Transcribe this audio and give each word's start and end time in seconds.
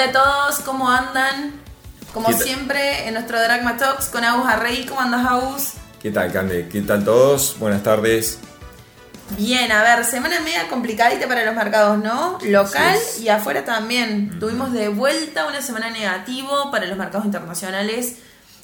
Hola 0.00 0.10
a 0.10 0.12
todos, 0.12 0.60
¿cómo 0.60 0.88
andan? 0.88 1.54
Como 2.14 2.32
siempre, 2.32 3.08
en 3.08 3.14
nuestro 3.14 3.40
Dragma 3.42 3.76
Talks 3.78 4.06
con 4.06 4.22
Agus 4.22 4.46
Arrey. 4.48 4.86
¿Cómo 4.86 5.00
andas, 5.00 5.26
Agus? 5.26 5.72
¿Qué 6.00 6.12
tal, 6.12 6.32
Cande? 6.32 6.68
¿Qué 6.68 6.82
tal 6.82 7.04
todos? 7.04 7.58
Buenas 7.58 7.82
tardes. 7.82 8.38
Bien, 9.36 9.72
a 9.72 9.82
ver, 9.82 10.04
semana 10.04 10.38
media 10.38 10.68
complicadita 10.68 11.26
para 11.26 11.44
los 11.44 11.52
mercados, 11.56 11.98
¿no? 11.98 12.38
Local 12.44 12.96
Sí. 12.96 13.24
y 13.24 13.28
afuera 13.28 13.64
también. 13.64 14.38
Tuvimos 14.38 14.72
de 14.72 14.86
vuelta 14.86 15.46
una 15.48 15.62
semana 15.62 15.90
negativo 15.90 16.70
para 16.70 16.86
los 16.86 16.96
mercados 16.96 17.24
internacionales. 17.26 18.18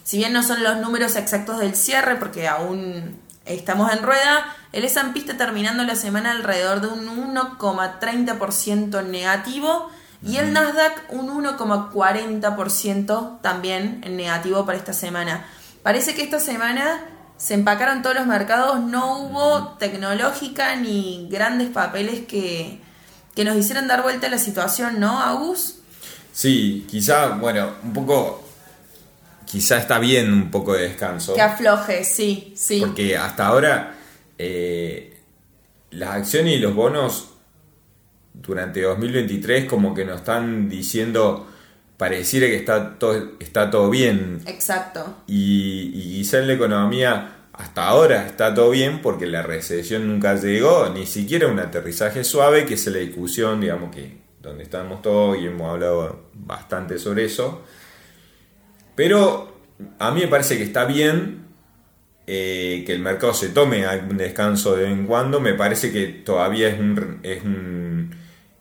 Si 0.05 0.19
bien 0.19 0.33
no 0.33 0.45
son 0.45 0.63
los 0.63 0.77
números 0.77 1.17
exactos 1.17 1.59
del 1.59 1.75
cierre, 1.75 2.15
porque 2.15 2.47
aún 2.47 3.21
estamos 3.45 3.93
en 3.93 4.05
rueda, 4.05 4.55
el 4.71 4.85
S&P 4.85 5.19
está 5.19 5.37
terminando 5.37 5.83
la 5.83 5.97
semana 5.97 6.31
alrededor 6.31 6.81
de 6.81 6.87
un 6.87 7.35
1,30% 7.35 9.03
negativo 9.05 9.91
y 10.25 10.39
el 10.39 10.53
Nasdaq 10.53 11.13
un 11.13 11.29
1,40% 11.45 13.41
también 13.41 14.01
en 14.05 14.17
negativo 14.17 14.65
para 14.65 14.79
esta 14.79 14.93
semana. 14.93 15.47
Parece 15.83 16.15
que 16.15 16.23
esta 16.23 16.41
semana 16.41 17.05
se 17.37 17.55
empacaron 17.55 18.03
todos 18.03 18.17
los 18.17 18.27
mercados, 18.27 18.81
no 18.81 19.19
hubo 19.19 19.77
tecnológica 19.79 20.77
ni 20.77 21.29
grandes 21.31 21.69
papeles 21.69 22.21
que, 22.27 22.81
que 23.35 23.45
nos 23.45 23.57
hicieran 23.57 23.87
dar 23.87 24.03
vuelta 24.03 24.29
a 24.29 24.31
la 24.31 24.39
situación, 24.39 24.99
¿no, 24.99 25.21
Agus? 25.21 25.81
Sí, 26.33 26.87
quizá, 26.91 27.29
bueno, 27.29 27.75
un 27.83 27.93
poco. 27.93 28.43
Quizá 29.47 29.79
está 29.79 29.99
bien 30.01 30.33
un 30.33 30.51
poco 30.51 30.73
de 30.73 30.89
descanso. 30.89 31.35
Que 31.35 31.43
afloje, 31.43 32.03
sí, 32.03 32.55
sí. 32.57 32.81
Porque 32.81 33.17
hasta 33.17 33.47
ahora 33.47 33.95
eh, 34.37 35.21
las 35.91 36.11
acciones 36.11 36.55
y 36.55 36.59
los 36.59 36.75
bonos 36.75 37.34
durante 38.35 38.83
2023 38.83 39.65
como 39.65 39.95
que 39.95 40.05
nos 40.05 40.19
están 40.19 40.69
diciendo, 40.69 41.49
pareciera 41.97 42.47
que 42.47 42.57
está 42.57 42.99
todo, 42.99 43.33
está 43.41 43.71
todo 43.71 43.89
bien. 43.89 44.41
Exacto. 44.47 45.23
Y, 45.27 45.93
y 45.95 46.19
quizá 46.19 46.41
en 46.41 46.49
la 46.49 46.55
economía 46.55 47.37
hasta 47.53 47.87
ahora 47.87 48.27
está 48.27 48.53
todo 48.53 48.71
bien 48.71 49.01
porque 49.01 49.27
la 49.27 49.43
recesión 49.43 50.09
nunca 50.09 50.35
llegó, 50.35 50.91
ni 50.93 51.07
siquiera 51.07 51.47
un 51.47 51.61
aterrizaje 51.61 52.25
suave, 52.25 52.67
que 52.67 52.75
es 52.75 52.87
la 52.89 52.99
discusión, 52.99 53.61
digamos 53.61 53.95
que 53.95 54.25
donde 54.45 54.65
estamos 54.65 55.03
todos 55.03 55.39
y 55.39 55.47
hemos 55.47 55.71
hablado 55.71 56.29
bastante 56.35 56.99
sobre 56.99 57.25
eso. 57.25 57.65
Pero 58.95 59.57
a 59.99 60.11
mí 60.11 60.21
me 60.21 60.29
parece 60.29 60.57
que 60.57 60.65
está 60.65 60.85
bien 60.85 61.47
eh, 62.27 62.85
que 62.87 62.93
el 62.93 63.01
mercado 63.01 63.35
se 63.35 63.49
tome 63.49 63.85
algún 63.87 64.17
descanso 64.17 64.77
de 64.77 64.85
vez 64.85 64.93
en 64.93 65.07
cuando. 65.07 65.41
Me 65.41 65.55
parece 65.55 65.91
que 65.93 66.07
todavía 66.07 66.69
es 66.69 66.79
un, 66.79 67.21
es 67.23 67.43
un, 67.43 67.94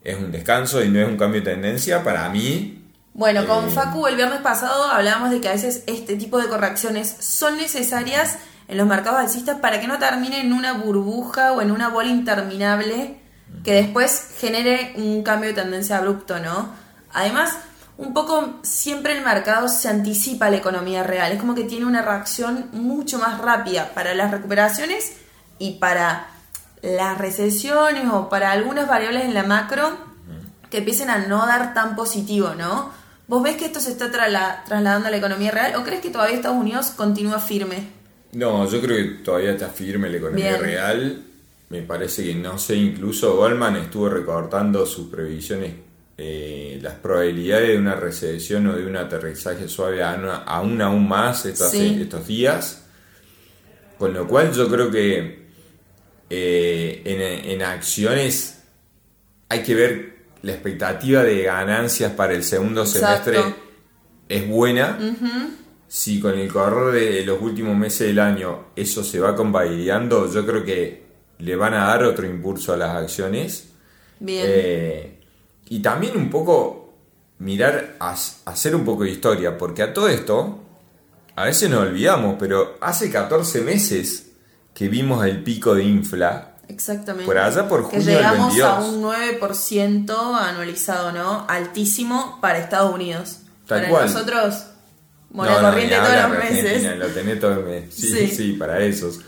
es 0.04 0.18
un 0.18 0.32
descanso 0.32 0.84
y 0.84 0.90
no 0.90 1.00
es 1.00 1.08
un 1.08 1.18
cambio 1.18 1.42
de 1.42 1.52
tendencia. 1.52 2.04
Para 2.04 2.30
mí, 2.30 2.80
Bueno, 3.16 3.46
con 3.46 3.68
Eh, 3.68 3.72
Facu 3.72 4.08
el 4.08 4.16
viernes 4.16 4.42
pasado 4.42 4.86
hablábamos 4.86 5.30
de 5.30 5.40
que 5.40 5.48
a 5.48 5.54
veces 5.54 5.84
este 5.86 6.16
tipo 6.16 6.40
de 6.40 6.48
correcciones 6.48 7.16
son 7.20 7.58
necesarias 7.58 8.38
en 8.68 8.78
los 8.78 8.88
mercados 8.88 9.20
alcistas 9.20 9.60
para 9.60 9.80
que 9.80 9.88
no 9.88 10.00
termine 10.00 10.42
en 10.42 10.52
una 10.52 10.74
burbuja 10.74 11.52
o 11.52 11.62
en 11.62 11.70
una 11.72 11.90
bola 11.90 12.10
interminable 12.10 13.20
que 13.64 13.74
después 13.74 14.30
genere 14.40 14.94
un 14.96 15.22
cambio 15.22 15.50
de 15.50 15.62
tendencia 15.62 15.98
abrupto, 15.98 16.40
¿no? 16.40 16.70
Además, 17.14 17.56
un 17.98 18.14
poco 18.14 18.56
siempre 18.64 19.16
el 19.16 19.24
mercado 19.24 19.68
se 19.68 19.90
anticipa 19.90 20.48
a 20.48 20.50
la 20.50 20.58
economía 20.58 21.04
real, 21.04 21.32
es 21.32 21.40
como 21.40 21.54
que 21.54 21.64
tiene 21.64 21.86
una 21.86 22.02
reacción 22.02 22.70
mucho 22.72 23.20
más 23.20 23.38
rápida 23.40 23.92
para 23.94 24.16
las 24.16 24.32
recuperaciones 24.32 25.14
y 25.60 25.74
para 25.74 26.33
las 26.84 27.18
recesiones 27.18 28.04
o 28.12 28.30
para 28.30 28.52
algunas 28.52 28.88
variables 28.88 29.24
en 29.24 29.34
la 29.34 29.44
macro 29.44 29.98
que 30.70 30.80
empiecen 30.80 31.10
a 31.10 31.28
no 31.28 31.46
dar 31.48 31.74
tan 31.74 31.96
positivo, 31.96 32.54
¿no? 32.58 32.92
¿Vos 33.28 33.42
ves 33.42 33.56
que 33.56 33.66
esto 33.66 33.80
se 33.80 33.92
está 33.92 34.12
trasla- 34.12 34.64
trasladando 34.66 35.08
a 35.08 35.12
la 35.12 35.18
economía 35.18 35.50
real 35.52 35.76
o 35.78 35.84
crees 35.84 36.02
que 36.02 36.10
todavía 36.10 36.36
Estados 36.36 36.58
Unidos 36.58 36.92
continúa 36.96 37.40
firme? 37.40 37.88
No, 38.34 38.70
yo 38.70 38.82
creo 38.82 38.98
que 38.98 39.04
todavía 39.24 39.52
está 39.52 39.70
firme 39.70 40.10
la 40.10 40.18
economía 40.18 40.50
Bien. 40.50 40.62
real. 40.62 41.24
Me 41.70 41.82
parece 41.84 42.24
que, 42.26 42.36
no 42.36 42.58
sé, 42.58 42.76
incluso 42.76 43.36
Goldman 43.38 43.78
estuvo 43.78 44.10
recortando 44.10 44.86
sus 44.86 45.10
previsiones, 45.10 45.74
eh, 46.18 46.80
las 46.82 46.96
probabilidades 46.96 47.70
de 47.70 47.78
una 47.78 47.96
recesión 47.96 48.68
o 48.68 48.76
de 48.76 48.86
un 48.86 48.98
aterrizaje 48.98 49.68
suave 49.70 50.04
a 50.04 50.14
una- 50.16 50.36
aún 50.44 50.82
aún 50.82 51.08
más 51.08 51.46
estos, 51.46 51.72
Sí. 51.72 51.98
estos 52.02 52.28
días. 52.28 52.84
Con 53.98 54.14
lo 54.14 54.28
cual 54.28 54.52
yo 54.52 54.68
creo 54.70 54.92
que 54.92 55.43
eh, 56.30 57.02
en, 57.06 57.52
en 57.52 57.62
acciones 57.62 58.64
hay 59.50 59.62
que 59.62 59.76
ver 59.76 60.14
la 60.42 60.54
expectativa 60.54 61.24
de 61.24 61.44
ganancias 61.44 62.12
para 62.14 62.34
el 62.34 62.44
segundo 62.44 62.82
Exacto. 62.84 63.32
semestre 63.32 63.56
es 64.28 64.48
buena. 64.48 64.98
Si 65.88 66.20
con 66.20 66.38
el 66.38 66.52
correr 66.52 66.94
de 66.94 67.26
los 67.26 67.42
últimos 67.42 67.78
meses 67.78 68.08
del 68.08 68.20
año 68.20 68.66
eso 68.76 69.04
se 69.04 69.20
va 69.20 69.36
convalidando, 69.36 70.32
yo 70.32 70.46
creo 70.46 70.64
que 70.66 71.04
le 71.40 71.56
van 71.56 71.74
a 71.74 71.86
dar 71.86 72.04
otro 72.04 72.26
impulso 72.26 72.74
a 72.74 72.78
las 72.78 72.96
acciones. 72.96 73.70
Bien. 74.20 74.46
Eh, 74.48 75.20
y 75.70 75.80
también 75.80 76.18
un 76.18 76.30
poco 76.30 76.94
mirar, 77.40 77.96
a, 78.00 78.12
hacer 78.46 78.76
un 78.76 78.84
poco 78.84 79.04
de 79.04 79.12
historia, 79.12 79.58
porque 79.58 79.84
a 79.84 79.94
todo 79.94 80.10
esto, 80.10 80.60
a 81.36 81.46
veces 81.46 81.70
nos 81.70 81.82
olvidamos, 81.82 82.36
pero 82.40 82.78
hace 82.82 83.12
14 83.12 83.62
meses 83.62 84.33
que 84.74 84.88
vimos 84.90 85.26
el 85.26 85.44
pico 85.44 85.76
de 85.76 85.84
infla. 85.84 86.50
Exactamente. 86.68 87.26
por 87.26 87.38
allá 87.38 87.68
por 87.68 87.90
que 87.90 87.98
junio 87.98 88.06
del 88.06 88.18
llegamos 88.18 88.60
a 88.62 88.80
22. 88.80 88.94
un 88.96 89.04
9% 89.04 90.42
anualizado, 90.42 91.12
¿no? 91.12 91.46
Altísimo 91.48 92.40
para 92.42 92.60
Estados 92.60 92.94
Unidos. 92.94 93.40
Tal 93.68 93.80
para 93.82 93.90
cual. 93.90 94.06
nosotros, 94.08 94.66
moneda 95.32 95.56
No, 95.56 95.62
no, 95.62 95.70
corriente 95.70 95.96
todos 95.98 96.30
los 96.30 96.40
meses. 96.44 96.98
Lo 96.98 97.08
tenés 97.08 97.40
todo 97.40 97.52
el 97.60 97.66
mes. 97.66 97.94
Sí, 97.94 98.08
Sí. 98.08 98.28
sí, 98.28 98.54
para 98.54 98.80
esos. 98.84 99.20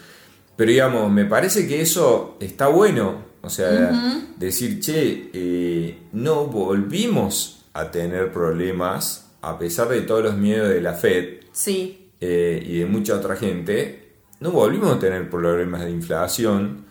Pero 0.56 0.72
digamos, 0.72 1.12
me 1.12 1.26
parece 1.26 1.68
que 1.68 1.82
eso 1.82 2.38
está 2.40 2.68
bueno. 2.68 3.26
O 3.42 3.50
sea, 3.50 3.92
decir, 4.38 4.80
che, 4.80 5.30
eh, 5.34 6.00
no 6.14 6.46
volvimos 6.48 7.66
a 7.74 7.92
tener 7.92 8.32
problemas 8.32 9.28
a 9.42 9.60
pesar 9.60 9.90
de 9.90 10.02
todos 10.02 10.24
los 10.24 10.36
miedos 10.36 10.70
de 10.70 10.82
la 10.82 10.94
Fed 10.94 11.42
Sí, 11.52 12.10
eh, 12.20 12.64
y 12.66 12.80
de 12.80 12.86
mucha 12.86 13.14
otra 13.16 13.36
gente. 13.36 14.05
No 14.46 14.52
volvimos 14.52 14.96
a 14.96 15.00
tener 15.00 15.28
problemas 15.28 15.82
de 15.82 15.90
inflación. 15.90 16.86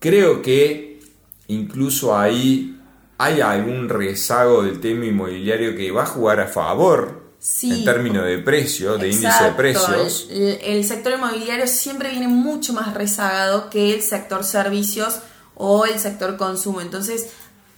Creo 0.00 0.42
que 0.42 0.98
incluso 1.46 2.18
ahí 2.18 2.80
hay 3.16 3.40
algún 3.40 3.88
rezago 3.88 4.64
del 4.64 4.80
tema 4.80 5.04
inmobiliario 5.04 5.76
que 5.76 5.92
va 5.92 6.02
a 6.02 6.06
jugar 6.06 6.40
a 6.40 6.48
favor 6.48 7.22
Sí. 7.38 7.70
en 7.70 7.84
términos 7.84 8.24
de 8.24 8.38
precio, 8.38 8.98
de 8.98 9.10
índice 9.10 9.44
de 9.44 9.52
precios. 9.52 10.26
El, 10.32 10.58
el 10.64 10.84
sector 10.84 11.12
inmobiliario 11.12 11.68
siempre 11.68 12.10
viene 12.10 12.26
mucho 12.26 12.72
más 12.72 12.92
rezagado 12.92 13.70
que 13.70 13.94
el 13.94 14.02
sector 14.02 14.42
servicios 14.42 15.20
o 15.54 15.84
el 15.84 16.00
sector 16.00 16.36
consumo. 16.36 16.80
Entonces, 16.80 17.30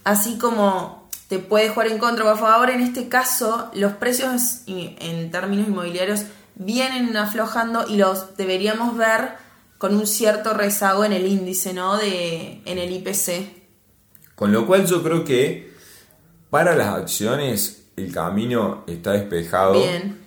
así 0.05 0.39
como 0.39 1.07
te 1.27 1.37
puede 1.37 1.69
jugar 1.69 1.89
en 1.89 1.99
contra 1.99 2.25
o 2.25 2.29
a 2.29 2.35
favor, 2.35 2.71
en 2.71 2.81
este 2.81 3.09
caso, 3.09 3.69
los 3.75 3.93
precios 3.93 4.61
en 4.65 5.29
términos 5.29 5.67
inmobiliarios 5.67 6.21
vienen 6.57 7.15
aflojando 7.15 7.85
y 7.87 7.97
los 7.97 8.35
deberíamos 8.35 8.97
ver 8.97 9.31
con 9.77 9.95
un 9.95 10.07
cierto 10.07 10.53
rezago 10.53 11.05
en 11.05 11.13
el 11.13 11.25
índice, 11.25 11.73
¿no? 11.73 11.97
De, 11.97 12.61
en 12.65 12.77
el 12.77 12.91
IPC. 12.91 14.35
Con 14.35 14.51
lo 14.51 14.65
cual 14.65 14.85
yo 14.85 15.03
creo 15.03 15.23
que 15.23 15.73
para 16.49 16.75
las 16.75 16.95
acciones 16.95 17.89
el 17.95 18.11
camino 18.13 18.83
está 18.87 19.11
despejado. 19.11 19.73
Bien. 19.73 20.19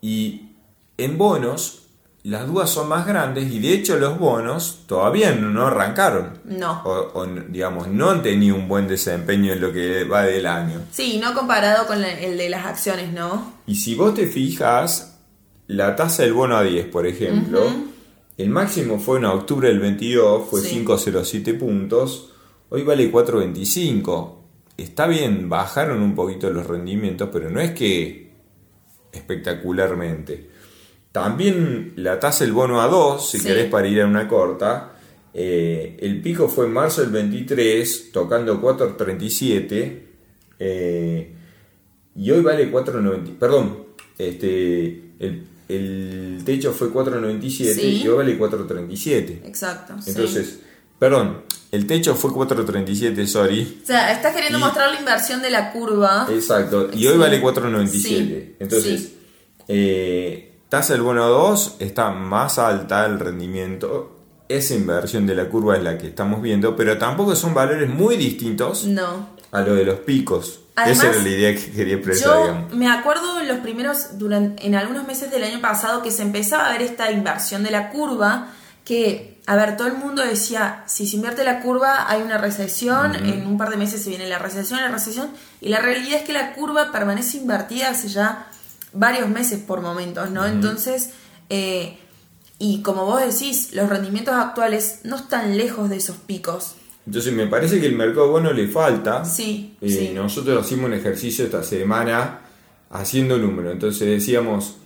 Y 0.00 0.52
en 0.96 1.18
bonos 1.18 1.80
las 2.24 2.46
dudas 2.46 2.70
son 2.70 2.88
más 2.88 3.06
grandes 3.06 3.52
y 3.52 3.58
de 3.58 3.74
hecho 3.74 3.98
los 3.98 4.18
bonos 4.18 4.84
todavía 4.86 5.32
no 5.32 5.66
arrancaron. 5.66 6.38
No. 6.44 6.82
O, 6.84 7.20
o, 7.20 7.26
digamos, 7.26 7.88
no 7.88 8.10
han 8.10 8.22
tenido 8.22 8.56
un 8.56 8.66
buen 8.66 8.88
desempeño 8.88 9.52
en 9.52 9.60
lo 9.60 9.72
que 9.72 10.04
va 10.04 10.22
del 10.22 10.46
año. 10.46 10.80
Sí, 10.90 11.20
no 11.22 11.34
comparado 11.34 11.86
con 11.86 12.02
el 12.02 12.38
de 12.38 12.48
las 12.48 12.64
acciones, 12.64 13.12
¿no? 13.12 13.52
Y 13.66 13.76
si 13.76 13.94
vos 13.94 14.14
te 14.14 14.26
fijas, 14.26 15.13
la 15.68 15.96
tasa 15.96 16.22
del 16.22 16.32
bono 16.34 16.56
a 16.56 16.62
10, 16.62 16.86
por 16.86 17.06
ejemplo, 17.06 17.60
el 18.36 18.50
máximo 18.50 18.98
fue 18.98 19.18
en 19.18 19.24
octubre 19.26 19.68
del 19.68 19.78
22, 19.80 20.48
fue 20.48 20.60
Sí. 20.60 20.68
5,07 20.84 21.54
puntos, 21.58 22.32
hoy 22.68 22.82
vale 22.82 23.10
4,25. 23.10 24.40
Está 24.76 25.06
bien, 25.06 25.48
bajaron 25.48 26.02
un 26.02 26.14
poquito 26.14 26.50
los 26.50 26.66
rendimientos, 26.66 27.28
pero 27.32 27.48
no 27.50 27.60
es 27.60 27.70
que 27.72 28.32
espectacularmente. 29.12 30.50
También 31.12 31.92
la 31.96 32.18
tasa 32.18 32.44
del 32.44 32.52
bono 32.52 32.80
a 32.82 32.88
2, 32.88 33.30
si 33.30 33.38
Sí. 33.38 33.46
querés 33.46 33.70
para 33.70 33.86
ir 33.86 34.02
a 34.02 34.06
una 34.06 34.26
corta, 34.28 34.96
eh, 35.32 35.96
el 36.00 36.20
pico 36.20 36.48
fue 36.48 36.66
en 36.66 36.72
marzo 36.72 37.00
del 37.02 37.10
23, 37.10 38.10
tocando 38.12 38.60
4,37. 38.60 40.00
eh, 40.60 41.34
y 42.16 42.30
hoy 42.30 42.40
vale 42.42 42.70
4.90. 42.70 43.32
Perdón, 43.38 43.86
este, 44.16 44.86
el, 45.18 45.42
el 45.68 46.42
techo 46.44 46.72
fue 46.72 46.90
4.97 46.92 47.74
Sí. 47.74 48.02
y 48.04 48.08
hoy 48.08 48.16
vale 48.16 48.38
4.37. 48.38 49.42
Exacto. 49.46 49.94
sí. 50.02 50.10
Entonces, 50.10 50.58
perdón, 50.98 51.42
el 51.72 51.86
techo 51.86 52.14
fue 52.14 52.30
4.37, 52.30 53.26
sorry. 53.26 53.80
O 53.82 53.86
sea, 53.86 54.12
estás 54.12 54.34
queriendo 54.34 54.58
Y- 54.58 54.60
mostrar 54.62 54.92
la 54.92 54.98
inversión 54.98 55.42
de 55.42 55.50
la 55.50 55.72
curva. 55.72 56.26
Exacto, 56.30 56.90
y 56.92 56.98
Sí. 56.98 57.06
hoy 57.08 57.18
vale 57.18 57.40
4.97. 57.40 57.98
Sí, 58.08 58.56
Entonces, 58.60 59.12
eh, 59.68 60.52
tasa 60.68 60.92
del 60.94 61.02
bono 61.02 61.28
2 61.28 61.76
está 61.80 62.10
más 62.10 62.58
alta 62.58 63.06
el 63.06 63.18
rendimiento. 63.18 64.10
Esa 64.48 64.74
inversión 64.74 65.26
de 65.26 65.34
la 65.34 65.48
curva 65.48 65.76
es 65.76 65.82
la 65.82 65.96
que 65.96 66.08
estamos 66.08 66.42
viendo, 66.42 66.76
pero 66.76 66.98
tampoco 66.98 67.34
son 67.34 67.54
valores 67.54 67.88
muy 67.88 68.16
distintos 68.16 68.84
No. 68.84 69.30
a 69.50 69.62
lo 69.62 69.74
de 69.74 69.84
los 69.84 70.00
picos. 70.00 70.60
Además, 70.76 71.04
Esa 71.04 71.12
era 71.14 71.22
la 71.22 71.28
idea 71.28 71.54
que 71.54 71.70
quería 71.70 71.94
expresar, 71.94 72.26
Yo 72.26 72.42
digamos. 72.42 72.74
me 72.74 72.90
acuerdo 72.90 73.40
en 73.40 73.48
los 73.48 73.58
primeros, 73.58 74.18
durante, 74.18 74.66
en 74.66 74.74
algunos 74.74 75.06
meses 75.06 75.30
del 75.30 75.44
año 75.44 75.60
pasado, 75.60 76.02
que 76.02 76.10
se 76.10 76.22
empezaba 76.22 76.66
a 76.66 76.72
ver 76.72 76.82
esta 76.82 77.12
inversión 77.12 77.62
de 77.62 77.70
la 77.70 77.90
curva, 77.90 78.48
que, 78.84 79.40
a 79.46 79.54
ver, 79.56 79.76
todo 79.76 79.86
el 79.86 79.94
mundo 79.94 80.22
decía, 80.22 80.82
si 80.86 81.06
se 81.06 81.16
invierte 81.16 81.44
la 81.44 81.60
curva 81.60 82.10
hay 82.10 82.22
una 82.22 82.38
recesión, 82.38 83.14
en 83.14 83.46
un 83.46 83.56
par 83.56 83.70
de 83.70 83.76
meses 83.76 84.02
se 84.02 84.10
viene 84.10 84.28
la 84.28 84.38
recesión, 84.38 84.80
la 84.80 84.88
recesión, 84.88 85.30
y 85.60 85.68
la 85.68 85.78
realidad 85.78 86.18
es 86.18 86.24
que 86.24 86.32
la 86.32 86.52
curva 86.54 86.90
permanece 86.92 87.38
invertida 87.38 87.90
hace 87.90 88.08
ya 88.08 88.48
varios 88.92 89.28
meses 89.28 89.60
por 89.60 89.80
momentos, 89.80 90.30
¿no? 90.30 90.44
Entonces, 90.44 91.10
eh, 91.50 91.98
y 92.58 92.82
como 92.82 93.06
vos 93.06 93.20
decís, 93.20 93.72
los 93.72 93.88
rendimientos 93.88 94.34
actuales 94.34 95.00
no 95.04 95.16
están 95.16 95.56
lejos 95.56 95.88
de 95.88 95.96
esos 95.96 96.16
picos. 96.16 96.74
Entonces 97.06 97.32
me 97.32 97.46
parece 97.46 97.80
que 97.80 97.86
el 97.86 97.96
mercado 97.96 98.28
bono 98.28 98.52
le 98.52 98.66
falta. 98.68 99.24
Sí, 99.24 99.74
Eh, 99.80 99.88
sí. 99.90 100.10
Nosotros 100.14 100.64
hicimos 100.66 100.86
un 100.86 100.94
ejercicio 100.94 101.44
esta 101.44 101.62
semana 101.62 102.40
haciendo 102.90 103.36
números. 103.38 103.72
Entonces 103.72 104.08
decíamos, 104.08 104.76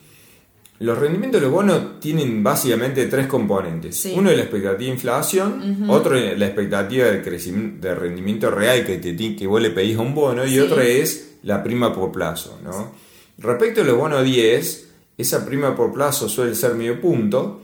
los 0.80 0.98
rendimientos 0.98 1.40
de 1.40 1.46
los 1.46 1.54
bonos 1.54 2.00
tienen 2.00 2.42
básicamente 2.42 3.06
tres 3.06 3.26
componentes. 3.26 3.96
Sí. 4.00 4.14
Uno 4.16 4.30
es 4.30 4.36
la 4.36 4.42
expectativa 4.44 4.78
de 4.88 4.94
inflación, 4.94 5.86
otro 5.88 6.16
es 6.16 6.38
la 6.38 6.46
expectativa 6.46 7.06
de 7.06 7.22
crecimiento, 7.22 7.86
de 7.88 7.94
rendimiento 7.94 8.50
real 8.50 8.84
que, 8.84 8.98
te, 8.98 9.36
que 9.36 9.46
vos 9.46 9.60
le 9.60 9.70
pedís 9.70 9.96
a 9.96 10.00
un 10.02 10.14
bono 10.14 10.46
y 10.46 10.58
otro 10.58 10.80
es 10.80 11.36
la 11.42 11.62
prima 11.62 11.92
por 11.94 12.10
plazo. 12.12 12.58
¿no? 12.64 12.92
Respecto 13.38 13.82
a 13.82 13.84
los 13.84 13.96
bonos 13.96 14.24
10, 14.24 14.88
esa 15.18 15.44
prima 15.46 15.74
por 15.76 15.92
plazo 15.92 16.28
suele 16.28 16.54
ser 16.54 16.74
medio 16.74 17.00
punto. 17.00 17.62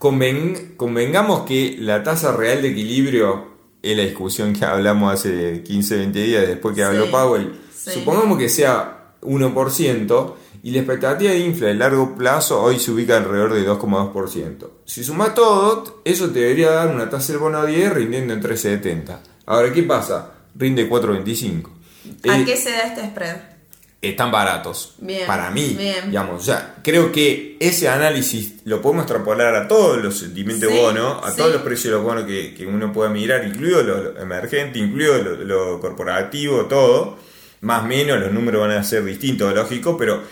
Conven- 0.00 0.76
convengamos 0.78 1.42
que 1.42 1.76
la 1.78 2.02
tasa 2.02 2.32
real 2.34 2.62
de 2.62 2.70
equilibrio 2.70 3.50
es 3.82 3.94
la 3.96 4.02
discusión 4.02 4.54
que 4.54 4.64
hablamos 4.64 5.12
hace 5.12 5.62
15, 5.62 5.96
20 5.98 6.18
días 6.22 6.48
después 6.48 6.74
que 6.74 6.80
Sí, 6.80 6.86
habló 6.86 7.10
Powell. 7.10 7.52
sí. 7.72 7.90
Supongamos 7.92 8.38
que 8.38 8.48
sea 8.48 9.12
1% 9.20 10.36
y 10.62 10.70
la 10.70 10.78
expectativa 10.78 11.32
de 11.32 11.40
infla 11.40 11.68
de 11.68 11.74
largo 11.74 12.16
plazo 12.16 12.62
hoy 12.62 12.78
se 12.78 12.90
ubica 12.92 13.18
alrededor 13.18 13.52
de 13.52 13.62
2,2%. 13.62 14.70
Si 14.86 15.04
suma 15.04 15.34
todo, 15.34 16.00
eso 16.04 16.30
te 16.30 16.40
debería 16.40 16.70
dar 16.70 16.88
una 16.94 17.10
tasa 17.10 17.32
del 17.34 17.40
bono 17.42 17.64
10 17.66 17.92
rindiendo 17.92 18.32
en 18.32 18.40
3,70. 18.40 19.20
Ahora, 19.44 19.70
¿qué 19.70 19.82
pasa? 19.82 20.32
Rinde 20.54 20.88
4,25. 20.88 21.70
¿A 22.28 22.38
Eh, 22.40 22.44
qué 22.46 22.56
se 22.56 22.70
da 22.70 22.80
este 22.86 23.04
spread? 23.06 23.36
Están 24.02 24.30
baratos. 24.30 24.94
Bien, 24.98 25.26
para 25.26 25.50
mí. 25.50 25.74
bien. 25.78 26.06
Digamos, 26.08 26.40
o 26.42 26.44
sea, 26.44 26.76
creo 26.82 27.12
que 27.12 27.56
ese 27.60 27.88
análisis 27.88 28.54
lo 28.64 28.80
podemos 28.80 29.04
extrapolar 29.04 29.54
a 29.54 29.68
todos 29.68 30.02
los 30.02 30.18
sentimientos 30.18 30.68
Sí, 30.70 30.74
de 30.74 30.80
bono, 30.80 31.20
a 31.22 31.30
sí. 31.30 31.36
todos 31.36 31.52
los 31.52 31.62
precios 31.62 31.84
de 31.84 31.90
los 31.98 32.02
bonos 32.02 32.24
que, 32.24 32.54
que 32.54 32.66
uno 32.66 32.92
pueda 32.92 33.10
mirar, 33.10 33.46
incluido 33.46 33.82
lo, 33.82 34.02
lo 34.12 34.20
emergente, 34.20 34.78
incluido 34.78 35.18
lo, 35.22 35.36
lo 35.44 35.80
corporativo, 35.80 36.64
todo. 36.66 37.18
Más 37.62 37.82
o 37.82 37.86
menos 37.86 38.18
los 38.18 38.32
números 38.32 38.62
van 38.62 38.70
a 38.70 38.82
ser 38.84 39.04
distintos, 39.04 39.54
lógico, 39.54 39.96
pero 39.98 40.22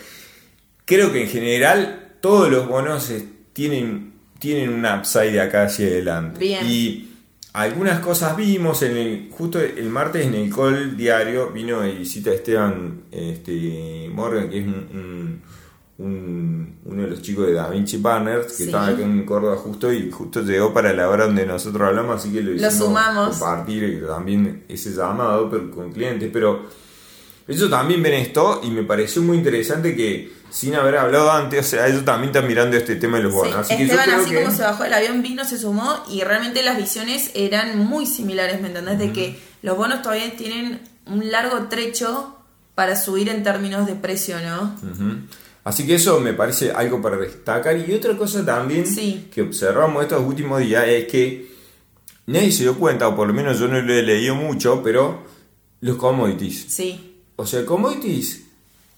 creo 0.87 1.13
que 1.13 1.23
en 1.25 1.29
general 1.29 2.15
todos 2.23 2.51
los 2.51 2.67
bonos 2.67 3.13
tienen, 3.53 4.15
tienen 4.39 4.71
un 4.71 4.87
upside 4.87 5.33
de 5.33 5.41
acá 5.43 5.65
hacia 5.65 5.87
adelante. 5.89 6.39
Bien. 6.41 6.67
Y 6.67 7.08
algunas 7.61 8.01
cosas 8.01 8.37
vimos 8.37 8.83
en 8.83 8.97
el, 8.97 9.29
justo 9.31 9.61
el 9.61 9.89
martes 9.91 10.27
en 10.27 10.35
el 10.35 10.55
call 10.55 10.97
diario 10.97 11.51
vino 11.51 11.81
de 11.81 11.93
visita 11.93 12.31
Esteban 12.33 13.03
este, 13.11 14.09
Morgan, 14.13 14.49
que 14.51 14.59
es 14.61 14.67
un, 14.67 14.75
un- 14.75 15.43
un- 15.99 16.79
uno 16.85 17.03
de 17.03 17.09
los 17.09 17.23
chicos 17.23 17.47
de 17.49 17.55
Da 17.55 17.69
Vinci 17.69 17.99
Partners, 17.99 18.47
que 18.47 18.53
Sí. 18.53 18.63
estaba 18.65 18.87
acá 18.89 19.03
en 19.03 19.25
Córdoba 19.27 19.57
justo 19.57 19.93
y 19.93 20.11
justo 20.11 20.43
llegó 20.43 20.73
para 20.73 20.93
la 20.93 21.09
hora 21.09 21.27
donde 21.27 21.45
nosotros 21.45 21.89
hablamos, 21.89 22.17
así 22.21 22.31
que 22.33 22.41
lo 22.43 22.53
hicimos 22.55 22.75
sumamos. 22.75 23.31
compartir 23.39 23.83
y 23.85 24.07
también 24.07 24.65
ese 24.69 24.93
llamado 24.95 25.51
pero 25.51 25.71
con 25.73 25.93
clientes, 25.93 26.31
pero 26.33 26.67
ellos 27.49 27.71
también 27.71 28.03
ven 28.03 28.15
esto 28.15 28.61
y 28.63 28.71
me 28.71 28.83
pareció 28.83 29.23
muy 29.23 29.39
interesante 29.39 29.97
que 29.97 30.31
sin 30.51 30.75
haber 30.75 30.97
hablado 30.97 31.31
antes, 31.31 31.67
o 31.67 31.71
sea, 31.71 31.89
ellos 31.89 32.05
también 32.05 32.29
están 32.29 32.47
mirando 32.47 32.77
este 32.77 32.97
tema 32.97 33.17
de 33.19 33.25
los 33.25 33.33
bonos. 33.33 33.67
Sí, 33.67 33.75
así 33.75 33.77
que 33.83 33.89
yo 33.89 33.95
Esteban, 33.95 34.05
creo 34.07 34.21
así 34.21 34.31
que... 34.31 34.43
como 34.43 34.57
se 34.57 34.63
bajó 34.63 34.83
del 34.85 34.95
avión, 34.95 35.23
vino, 35.23 35.45
se 35.45 35.59
sumó 35.59 36.05
y 36.11 36.23
realmente 36.23 36.63
las 36.63 36.77
visiones 36.79 37.31
eran 37.35 37.79
muy 37.79 38.07
similares, 38.07 38.61
¿me 38.61 38.69
entendés? 38.69 38.99
De 38.99 39.13
que 39.13 39.39
los 39.63 39.77
bonos 39.77 40.03
todavía 40.03 40.35
tienen 40.37 40.81
un 41.07 41.31
largo 41.31 41.69
trecho 41.69 42.37
para 42.75 42.97
subir 42.97 43.29
en 43.29 43.43
términos 43.43 43.87
de 43.87 43.95
precio, 43.95 44.37
¿no? 44.41 44.75
Así 45.65 45.87
que 45.87 45.97
eso 45.97 46.21
me 46.21 46.33
parece 46.33 46.71
algo 46.71 47.03
para 47.03 47.17
destacar. 47.17 47.77
Y 47.77 47.93
otra 47.93 48.17
cosa 48.17 48.45
también 48.45 48.87
Sí. 48.87 49.29
que 49.35 49.43
observamos 49.43 50.03
estos 50.03 50.23
últimos 50.25 50.61
días 50.61 50.85
es 50.87 51.07
que 51.07 51.53
nadie 52.27 52.53
se 52.53 52.63
dio 52.63 52.79
cuenta, 52.79 53.09
o 53.09 53.17
por 53.17 53.27
lo 53.27 53.35
menos 53.35 53.59
yo 53.59 53.69
no 53.69 53.81
lo 53.81 53.93
he 53.93 54.03
leído 54.03 54.35
mucho, 54.35 54.83
pero 54.83 55.25
los 55.81 55.97
commodities. 55.97 56.67
Sí, 56.69 57.08
O 57.41 57.47
sea, 57.47 57.65
commodities 57.65 58.45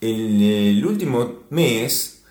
en 0.00 0.40
el 0.40 0.84
último 0.86 1.40
mes, 1.50 2.22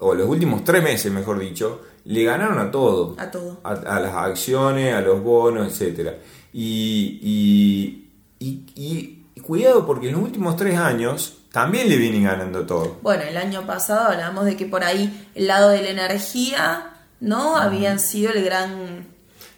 o 0.00 0.14
los 0.14 0.28
últimos 0.28 0.64
tres 0.64 0.82
meses, 0.82 1.12
mejor 1.12 1.38
dicho, 1.38 1.80
le 2.06 2.24
ganaron 2.24 2.58
a 2.58 2.70
todo. 2.72 3.14
a 3.18 3.30
todo. 3.30 3.60
A, 3.62 3.70
a 3.72 4.00
las 4.00 4.12
acciones, 4.14 4.92
a 4.92 5.00
los 5.00 5.22
bonos, 5.22 5.68
etcétera 5.72 6.18
Y, 6.52 7.20
y, 7.22 8.08
y- 8.40 8.64
y- 8.74 9.40
cuidado 9.42 9.86
porque 9.86 10.08
en 10.08 10.14
los 10.14 10.22
últimos 10.22 10.56
tres 10.56 10.76
años 10.78 11.38
también 11.52 11.88
le 11.88 11.96
vienen 11.98 12.24
ganando 12.24 12.66
todo. 12.66 12.96
Bueno, 13.02 13.22
el 13.22 13.36
año 13.36 13.64
pasado 13.64 14.08
hablábamos 14.10 14.44
de 14.46 14.56
que 14.56 14.66
por 14.66 14.82
ahí 14.82 15.28
el 15.36 15.46
lado 15.46 15.68
de 15.70 15.82
la 15.82 15.90
energía, 15.90 16.94
¿no? 17.20 17.56
Habían 17.56 18.00
sido 18.00 18.32
el 18.32 18.44
gran... 18.44 19.06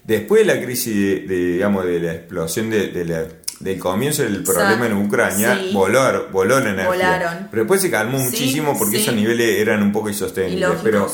Después 0.04 0.46
de 0.46 0.54
la 0.54 0.62
crisis, 0.62 0.94
de, 0.94 1.20
de, 1.26 1.52
digamos, 1.54 1.84
de 1.86 2.00
la 2.00 2.12
explosión 2.14 2.68
de, 2.70 2.88
de 2.88 3.04
la- 3.06 3.28
del 3.60 3.78
comienzo 3.78 4.22
del 4.22 4.42
problema 4.42 4.86
en 4.86 4.92
Ucrania, 4.94 5.58
Sí. 5.58 5.70
voló, 5.72 6.28
voló 6.30 6.60
la 6.60 6.70
energía. 6.70 6.86
Volaron. 6.88 7.48
Pero 7.50 7.62
después 7.62 7.80
se 7.80 7.90
calmó 7.90 8.18
Sí, 8.18 8.24
muchísimo 8.24 8.78
porque 8.78 8.96
sí. 8.96 9.02
esos 9.04 9.14
niveles 9.14 9.58
eran 9.60 9.82
un 9.82 9.92
poco 9.92 10.08
insostenibles. 10.08 10.70
Pero 10.82 11.10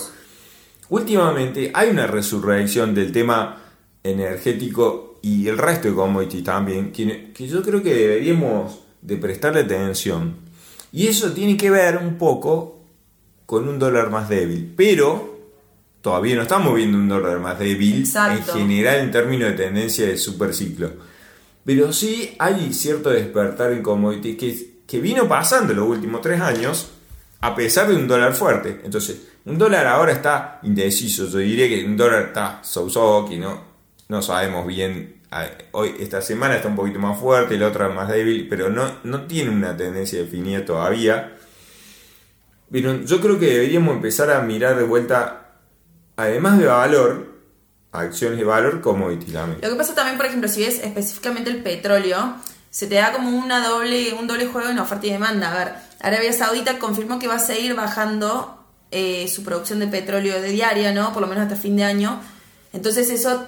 últimamente 0.89 1.71
hay 1.75 1.91
una 1.91 2.07
resurrección 2.07 2.95
del 2.95 3.13
tema 3.13 3.63
energético 4.03 5.19
y 5.23 5.47
el 5.49 5.57
resto 5.59 5.89
de 5.89 5.95
commodities 5.95 6.43
también, 6.45 6.91
que, 6.93 7.33
que 7.33 7.47
yo 7.47 7.63
creo 7.63 7.83
que 7.83 7.95
deberíamos 7.95 8.81
de 9.01 9.17
prestarle 9.17 9.61
atención. 9.61 10.37
Y 10.93 11.07
eso 11.07 11.33
tiene 11.33 11.57
que 11.57 11.71
ver 11.71 11.97
un 11.97 12.19
poco 12.19 12.81
con 13.47 13.69
un 13.69 13.79
dólar 13.79 14.11
más 14.11 14.29
débil. 14.29 14.75
Pero 14.77 15.39
todavía 16.01 16.35
no 16.37 16.43
estamos 16.43 16.75
viendo 16.75 16.99
un 16.99 17.09
dólar 17.09 17.39
más 17.39 17.59
débil 17.59 18.01
Exacto. 18.01 18.53
en 18.59 18.69
general 18.69 18.97
en 18.99 19.11
términos 19.13 19.51
de 19.51 19.57
tendencia 19.57 20.07
de 20.07 20.17
superciclo. 20.19 20.91
Pero 21.65 21.93
sí 21.93 22.35
hay 22.39 22.73
cierto 22.73 23.11
despertar 23.11 23.73
en 23.73 23.83
commodities 23.83 24.67
que, 24.87 25.01
vino 25.01 25.27
pasando 25.29 25.73
los 25.73 25.89
últimos 25.89 26.21
tres 26.21 26.41
años 26.41 26.91
a 27.41 27.55
pesar 27.55 27.89
de 27.89 27.97
un 27.97 28.07
dólar 28.07 28.35
fuerte. 28.35 28.81
Entonces, 28.85 29.29
un 29.45 29.59
dólar 29.59 29.87
ahora 29.87 30.13
está 30.13 30.61
indeciso. 30.63 31.27
Yo 31.29 31.39
diría 31.39 31.69
que 31.69 31.85
un 31.85 31.97
dólar 31.97 32.27
está 32.27 32.61
so-so, 32.63 33.27
que 33.29 33.39
no, 33.39 33.61
no 34.09 34.23
sabemos 34.23 34.67
bien. 34.67 35.23
Hoy, 35.73 35.95
esta 35.99 36.21
semana 36.21 36.57
está 36.57 36.69
un 36.69 36.77
poquito 36.77 36.99
más 36.99 37.19
fuerte, 37.19 37.57
la 37.57 37.69
otra 37.69 37.89
más 37.89 38.09
débil, 38.09 38.47
pero 38.49 38.69
no, 38.69 38.99
no 39.05 39.23
tiene 39.23 39.51
una 39.51 39.77
tendencia 39.77 40.19
definida 40.21 40.65
todavía. 40.65 41.37
Pero 42.71 43.01
yo 43.03 43.21
creo 43.21 43.39
que 43.39 43.47
deberíamos 43.47 43.97
empezar 43.97 44.31
a 44.31 44.41
mirar 44.43 44.77
de 44.77 44.85
vuelta, 44.85 45.55
además 46.17 46.59
de 46.59 46.67
valor, 46.67 47.32
acciones 47.93 48.39
de 48.39 48.45
valor, 48.45 48.81
commodity 48.81 49.33
también. 49.33 49.61
Lo 49.63 49.69
que 49.69 49.77
pasa 49.77 49.95
también, 49.95 50.17
por 50.17 50.27
ejemplo, 50.27 50.49
si 50.49 50.65
ves 50.65 50.81
específicamente 50.83 51.51
el 51.51 51.63
petróleo, 51.63 52.37
se 52.71 52.87
te 52.87 52.95
da 52.97 53.13
como 53.13 53.31
una 53.31 53.67
doble, 53.67 54.15
un 54.15 54.27
doble 54.27 54.47
juego 54.47 54.71
en 54.71 54.79
oferta 54.79 55.07
y 55.07 55.11
demanda. 55.11 55.53
A 55.53 55.59
ver, 55.59 55.75
Arabia 56.01 56.33
Saudita 56.33 56.79
confirmó 56.79 57.19
que 57.19 57.29
va 57.29 57.35
a 57.35 57.39
seguir 57.39 57.75
bajando 57.75 58.59
eh, 58.91 59.29
su 59.29 59.45
producción 59.45 59.79
de 59.79 59.87
petróleo 59.89 60.41
de 60.41 60.49
diaria, 60.49 60.93
¿no? 60.93 61.13
Por 61.13 61.21
lo 61.21 61.29
menos 61.29 61.45
hasta 61.45 61.57
fin 61.57 61.77
de 61.77 61.85
año. 61.85 62.21
Entonces 62.73 63.11
eso 63.11 63.47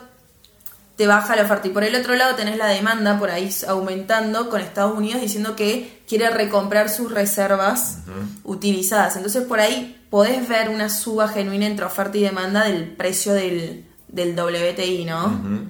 te 0.96 1.06
baja 1.06 1.34
la 1.36 1.44
oferta. 1.44 1.68
Y 1.68 1.70
por 1.70 1.82
el 1.82 1.96
otro 1.96 2.14
lado 2.14 2.36
tenés 2.36 2.58
la 2.58 2.66
demanda 2.66 3.18
por 3.18 3.30
ahí 3.30 3.50
aumentando 3.66 4.50
con 4.50 4.60
Estados 4.60 4.96
Unidos 4.96 5.22
diciendo 5.22 5.56
que 5.56 6.02
quiere 6.06 6.28
recomprar 6.28 6.90
sus 6.90 7.10
reservas 7.10 8.00
utilizadas. 8.44 9.16
Entonces 9.16 9.44
por 9.44 9.58
ahí 9.58 10.06
podés 10.10 10.46
ver 10.46 10.68
una 10.68 10.90
suba 10.90 11.28
genuina 11.28 11.66
entre 11.66 11.86
oferta 11.86 12.18
y 12.18 12.22
demanda 12.22 12.64
del 12.64 12.92
precio 12.92 13.32
del, 13.32 13.86
del 14.14 14.38
WTI, 14.38 15.04
¿no? 15.04 15.26
Ujú, 15.26 15.64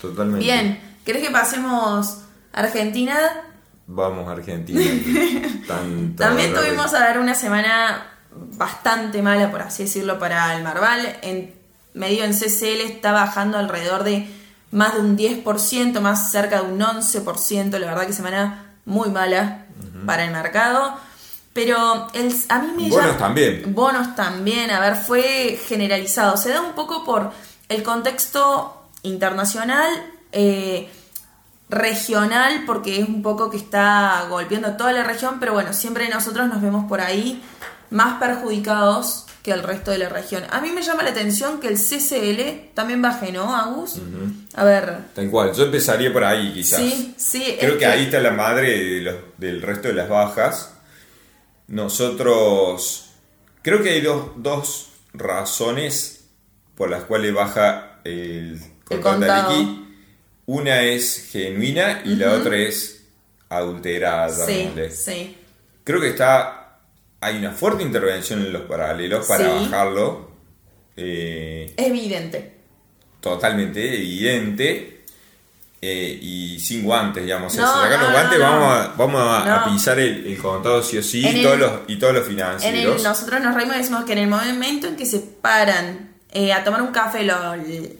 Totalmente. 0.00 0.44
Bien, 0.44 0.80
¿querés 1.04 1.22
que 1.22 1.30
pasemos 1.30 2.18
a 2.52 2.60
Argentina? 2.60 3.16
Vamos 3.86 4.28
a 4.28 4.32
Argentina. 4.32 4.80
También 6.16 6.54
tuvimos 6.54 6.94
a 6.94 7.06
ver 7.06 7.18
una 7.18 7.34
semana 7.34 8.06
bastante 8.56 9.22
mala, 9.22 9.50
por 9.50 9.62
así 9.62 9.84
decirlo, 9.84 10.18
para 10.18 10.56
el 10.56 10.62
Marval. 10.62 11.18
En 11.22 11.54
medio 11.92 12.24
en 12.24 12.32
CCL 12.32 12.80
está 12.80 13.12
bajando 13.12 13.58
alrededor 13.58 14.02
de 14.04 14.26
más 14.70 14.94
de 14.94 15.00
un 15.00 15.16
10%, 15.16 16.00
más 16.00 16.32
cerca 16.32 16.62
de 16.62 16.72
un 16.72 16.80
11%, 16.80 17.78
la 17.78 17.86
verdad 17.86 18.06
que 18.06 18.12
semana 18.12 18.74
muy 18.86 19.10
mala 19.10 19.66
para 20.06 20.24
el 20.24 20.30
mercado. 20.32 20.98
Pero 21.52 22.08
el, 22.14 22.34
a 22.48 22.58
mí 22.58 22.72
me 22.76 22.88
Bonos 22.88 23.18
también. 23.18 23.74
Bonos 23.74 24.16
también, 24.16 24.70
a 24.70 24.80
ver, 24.80 24.96
fue 24.96 25.58
generalizado. 25.68 26.36
Se 26.36 26.48
da 26.48 26.60
un 26.60 26.72
poco 26.72 27.04
por 27.04 27.30
el 27.68 27.82
contexto 27.82 28.88
internacional, 29.02 29.90
eh, 30.32 30.88
regional, 31.68 32.64
porque 32.66 33.00
es 33.00 33.08
un 33.08 33.22
poco 33.22 33.50
que 33.50 33.56
está 33.56 34.26
golpeando 34.28 34.76
toda 34.76 34.92
la 34.92 35.04
región, 35.04 35.38
pero 35.40 35.52
bueno, 35.52 35.72
siempre 35.72 36.08
nosotros 36.08 36.48
nos 36.48 36.60
vemos 36.60 36.86
por 36.88 37.00
ahí 37.00 37.42
más 37.90 38.18
perjudicados 38.20 39.26
que 39.42 39.52
el 39.52 39.62
resto 39.62 39.90
de 39.90 39.98
la 39.98 40.08
región. 40.08 40.42
A 40.50 40.60
mí 40.60 40.70
me 40.70 40.82
llama 40.82 41.02
la 41.02 41.10
atención 41.10 41.60
que 41.60 41.68
el 41.68 41.76
CCL 41.76 42.72
también 42.72 43.02
baje, 43.02 43.30
¿no, 43.30 43.54
Agus? 43.54 44.00
A 44.54 44.64
ver. 44.64 44.98
Tal 45.14 45.30
cual, 45.30 45.52
yo 45.52 45.64
empezaría 45.64 46.12
por 46.12 46.24
ahí 46.24 46.52
quizás. 46.54 46.80
Sí, 46.80 47.14
sí. 47.18 47.56
Creo 47.60 47.76
que, 47.76 47.84
ahí 47.84 48.04
está 48.04 48.20
la 48.20 48.30
madre 48.30 49.22
del 49.36 49.60
resto 49.60 49.88
de 49.88 49.94
las 49.94 50.08
bajas. 50.08 50.72
Nosotros, 51.68 53.10
creo 53.60 53.82
que 53.82 53.90
hay 53.90 54.00
dos, 54.00 54.30
dos 54.36 54.88
razones 55.12 56.23
por 56.74 56.90
las 56.90 57.04
cuales 57.04 57.32
baja 57.32 58.00
el, 58.04 58.60
el 58.90 59.86
Una 60.46 60.82
es 60.82 61.28
genuina 61.30 62.02
y 62.04 62.16
la 62.16 62.32
otra 62.32 62.56
es 62.56 63.04
adulterada. 63.48 64.46
Sí, 64.46 64.70
sí. 64.90 65.36
Creo 65.84 66.00
que 66.00 66.08
está 66.08 66.64
hay 67.24 67.38
una 67.38 67.52
fuerte 67.52 67.82
intervención 67.82 68.40
en 68.40 68.52
los 68.52 68.62
paralelos 68.62 69.26
para 69.26 69.48
bajarlo. 69.48 70.30
Eh, 70.94 71.72
evidente. 71.76 72.52
Totalmente 73.20 73.94
evidente. 73.94 75.04
Eh, 75.80 76.18
y 76.20 76.60
sin 76.60 76.82
guantes, 76.82 77.24
digamos. 77.24 77.52
si 77.52 77.58
sacan 77.58 78.00
los 78.00 78.12
guantes, 78.12 78.38
vamos, 78.38 78.72
a, 78.72 78.94
vamos 78.96 79.20
a, 79.20 79.64
pisar 79.64 79.98
el, 79.98 80.36
contado 80.38 80.82
sí 80.82 80.98
o 80.98 81.02
sí 81.02 81.26
y, 81.26 81.42
todos 81.42 81.58
los, 81.58 81.72
y 81.88 81.98
todos 81.98 82.14
los 82.14 82.26
financieros. 82.26 83.02
nosotros 83.02 83.40
nos 83.42 83.54
reímos 83.54 83.76
y 83.76 83.78
decimos 83.80 84.04
que 84.04 84.12
en 84.12 84.18
el 84.18 84.28
momento 84.28 84.86
en 84.86 84.96
que 84.96 85.04
se 85.04 85.18
paran 85.18 86.13
eh, 86.34 86.52
a 86.52 86.64
tomar 86.64 86.82
un 86.82 86.92
café 86.92 87.22
los, 87.22 87.38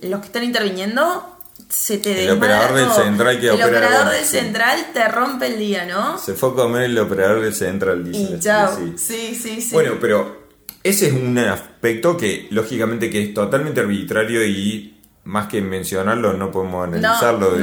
los 0.03 0.21
que 0.21 0.27
están 0.27 0.45
interviniendo, 0.45 1.39
se 1.69 1.99
te 1.99 2.25
El 2.25 2.33
operador 2.33 2.75
del 2.75 2.91
central 2.91 3.41
que 3.41 3.49
El 3.49 3.63
operador 3.63 4.13
del 4.13 4.25
central 4.25 4.87
te 4.93 5.09
rompe 5.09 5.47
el 5.47 5.59
día, 5.59 5.87
¿no? 5.87 6.19
Se 6.19 6.35
fue 6.35 6.51
a 6.51 6.55
comer 6.55 6.83
el 6.85 6.99
operador 6.99 7.41
del 7.41 7.55
central, 7.55 8.05
dice. 8.05 8.35
Y 8.35 8.41
chao. 8.41 8.77
Sí. 8.77 9.35
sí, 9.35 9.61
sí, 9.61 9.69
Bueno, 9.73 9.95
pero 10.01 10.49
ese 10.83 11.09
es 11.09 11.13
un 11.15 11.39
aspecto 11.39 12.17
que 12.17 12.49
lógicamente 12.51 13.09
que 13.09 13.23
es 13.23 13.35
totalmente 13.35 13.81
arbitrario 13.81 14.45
y 14.45 15.01
más 15.25 15.47
que 15.47 15.63
mencionarlo 15.63 16.35
no 16.35 16.51
podemos 16.51 16.87
analizarlo. 16.87 17.57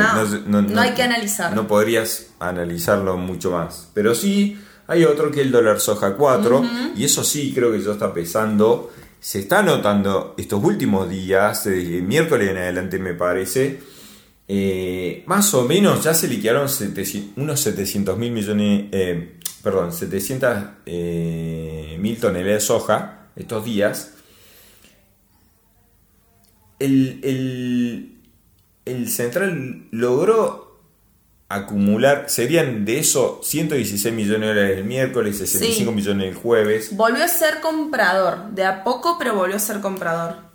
No, 0.48 0.62
no, 0.62 0.82
hay 0.82 0.92
que 0.92 1.04
analizarlo. 1.04 1.62
No 1.62 1.68
podrías 1.68 2.28
analizarlo 2.40 3.18
mucho 3.18 3.52
más. 3.52 3.90
Pero 3.94 4.16
sí 4.16 4.60
hay 4.88 5.04
otro 5.04 5.32
que 5.32 5.42
el 5.42 5.52
dólar 5.52 5.80
soja 5.80 6.16
4 6.16 6.64
y 6.96 7.06
eso 7.06 7.24
sí 7.24 7.54
creo 7.54 7.72
que 7.72 7.82
ya 7.82 7.92
está 7.92 8.14
pesando. 8.14 8.92
Se 9.22 9.38
está 9.38 9.62
notando 9.62 10.34
estos 10.36 10.64
últimos 10.64 11.08
días, 11.08 11.66
desde 11.66 12.02
miércoles 12.02 12.50
en 12.50 12.58
adelante 12.58 12.98
me 12.98 13.14
parece, 13.14 13.80
eh, 14.48 15.24
más 15.28 15.54
o 15.54 15.64
menos 15.68 16.04
ya 16.04 16.16
se 16.16 16.28
liquidaron 16.28 16.68
unos 17.36 17.60
700 17.60 18.18
mil 18.18 18.32
millones, 18.32 18.86
eh, 18.92 19.38
perdón, 19.62 19.94
700 19.94 20.58
eh, 20.88 21.98
mil 22.00 22.20
toneladas 22.20 22.64
de 22.64 22.66
soja 22.66 23.28
estos 23.36 23.64
días. 23.64 24.16
El, 26.80 28.18
el, 28.86 29.08
central 29.08 29.88
logró 29.92 30.71
acumular, 31.54 32.26
serían 32.28 32.86
de 32.86 33.00
eso 33.00 33.40
116 33.44 34.14
millones 34.14 34.42
de 34.42 34.48
dólares 34.48 34.78
el 34.78 34.84
miércoles, 34.86 35.38
65 35.38 35.92
millones 35.92 36.28
el 36.28 36.36
jueves. 36.36 36.96
Volvió 36.96 37.24
a 37.24 37.28
ser 37.28 37.60
comprador, 37.62 38.52
de 38.52 38.66
a 38.66 38.84
poco, 38.84 39.18
pero 39.18 39.36
volvió 39.36 39.56
a 39.56 39.60
ser 39.60 39.80
comprador. 39.80 40.52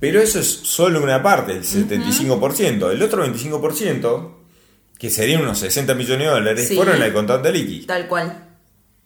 Pero 0.00 0.20
eso 0.20 0.40
es 0.40 0.46
solo 0.48 1.02
una 1.02 1.22
parte, 1.22 1.52
el 1.52 1.62
75%. 1.62 2.90
El 2.90 3.02
otro 3.02 3.24
25%, 3.24 4.30
que 4.98 5.10
serían 5.10 5.42
unos 5.42 5.58
60 5.58 5.94
millones 5.94 6.26
de 6.26 6.32
dólares, 6.32 6.72
fueron 6.74 6.96
en 6.96 7.02
el 7.02 7.12
contante 7.12 7.52
líquido. 7.52 7.86
Tal 7.86 8.08
cual. 8.08 8.46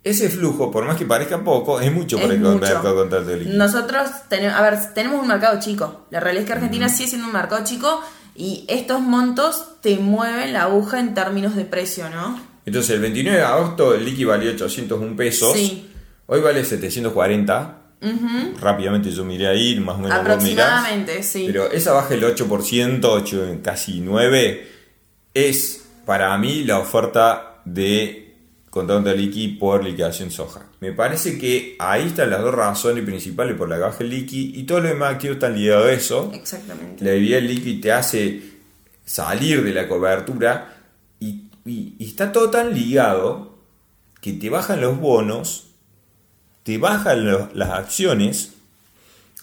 Ese 0.05 0.29
flujo, 0.29 0.71
por 0.71 0.85
más 0.85 0.97
que 0.97 1.07
parezca 1.07 1.43
poco, 1.43 1.81
es 1.81 1.91
mucho 1.91 2.19
para 2.19 2.35
el 2.35 2.43
contante 2.43 3.37
líquido. 3.37 3.57
Nosotros 3.57 4.09
tenemos, 4.29 4.57
a 4.57 4.63
ver, 4.63 4.79
tenemos 4.95 5.21
un 5.21 5.27
mercado 5.27 5.59
chico. 5.59 6.07
La 6.11 6.21
realidad 6.21 6.43
es 6.43 6.47
que 6.47 6.53
Argentina 6.53 6.89
sigue 6.89 7.09
siendo 7.09 7.27
un 7.27 7.33
mercado 7.33 7.65
chico 7.65 8.01
y 8.35 8.65
estos 8.69 9.01
montos 9.01 9.81
te 9.81 9.99
mueven 9.99 10.53
la 10.53 10.65
aguja 10.65 11.01
en 11.01 11.15
términos 11.15 11.55
de 11.57 11.65
precio, 11.65 12.09
¿no? 12.11 12.41
Entonces, 12.67 12.91
el 12.97 13.01
29 13.01 13.39
de 13.39 13.45
agosto 13.45 13.95
el 13.95 14.05
líquido 14.05 14.31
valió 14.31 14.51
801 14.51 15.17
pesos. 15.17 15.53
Sí. 15.55 15.91
Hoy 16.27 16.41
vale 16.41 16.65
740. 16.65 17.81
Rápidamente 18.61 19.11
yo 19.11 19.25
miré 19.25 19.47
ahí, 19.47 19.81
más 19.81 19.97
o 19.97 19.99
menos. 19.99 20.19
Aproximadamente, 20.19 21.23
sí. 21.23 21.45
Pero 21.47 21.71
esa 21.71 21.93
baja 21.93 22.11
del 22.11 22.25
8%, 22.25 23.01
8, 23.03 23.61
casi 23.63 24.01
9%, 24.01 24.61
es 25.33 25.87
para 26.05 26.37
mí 26.37 26.65
la 26.65 26.79
oferta 26.79 27.63
de 27.65 28.34
de 28.83 29.17
liqui 29.17 29.49
por 29.49 29.85
liquidación 29.85 30.31
soja. 30.31 30.67
Me 30.81 30.93
parece 30.93 31.39
que 31.39 31.77
ahí 31.79 32.09
están 32.09 32.31
las 32.31 32.41
dos 32.41 32.55
razones 32.55 33.05
principales 33.05 33.57
por 33.57 33.69
la 33.69 33.79
baja 33.79 33.99
del 33.99 34.11
liqui 34.11 34.53
y 34.57 34.65
todo 34.65 34.81
lo 34.81 34.89
demás 34.89 35.17
quiero 35.21 35.35
estar 35.35 35.53
ligado 35.53 35.85
a 35.85 35.93
eso. 35.93 36.31
Exactamente. 36.35 37.05
La 37.05 37.13
bebida 37.13 37.37
del 37.37 37.49
liqui 37.49 37.81
te 37.81 37.93
hace 37.93 38.43
salir 39.05 39.63
de 39.63 39.73
la 39.73 39.89
cobertura 39.89 40.77
y, 41.21 41.45
y 41.65 41.97
está 42.01 42.33
todo 42.33 42.51
tan 42.51 42.75
ligado 42.75 43.59
que 44.21 44.33
te 44.33 44.51
bajan 44.51 44.81
los 44.81 44.99
bonos 44.99 45.75
te 46.65 46.79
bajan 46.79 47.27
las 47.53 47.71
acciones. 47.71 48.55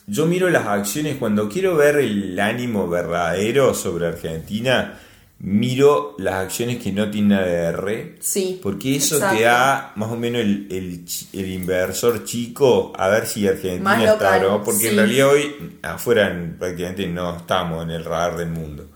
Yo 0.07 0.25
miro 0.25 0.49
las 0.49 0.65
acciones 0.67 1.17
cuando 1.17 1.47
quiero 1.47 1.75
ver 1.75 1.97
el 1.97 2.37
ánimo 2.39 2.89
verdadero 2.89 3.73
sobre 3.75 4.07
Argentina. 4.07 4.99
Miro 5.43 6.15
las 6.19 6.35
acciones 6.35 6.77
que 6.77 6.91
no 6.91 7.09
tienen 7.09 7.39
ADR. 7.39 8.17
Sí. 8.19 8.59
Porque 8.61 8.95
eso 8.95 9.17
te 9.17 9.41
da 9.41 9.91
más 9.95 10.11
o 10.11 10.15
menos 10.15 10.41
el, 10.41 11.03
inversor 11.33 12.23
chico 12.25 12.93
a 12.95 13.07
ver 13.07 13.25
si 13.25 13.47
Argentina 13.47 14.13
está, 14.13 14.37
¿no? 14.39 14.63
Porque 14.63 14.89
en 14.89 14.97
realidad 14.97 15.29
hoy 15.29 15.79
afuera 15.81 16.31
prácticamente 16.59 17.07
no 17.07 17.37
estamos 17.37 17.83
en 17.83 17.89
el 17.89 18.05
radar 18.05 18.37
del 18.37 18.49
mundo. 18.49 18.87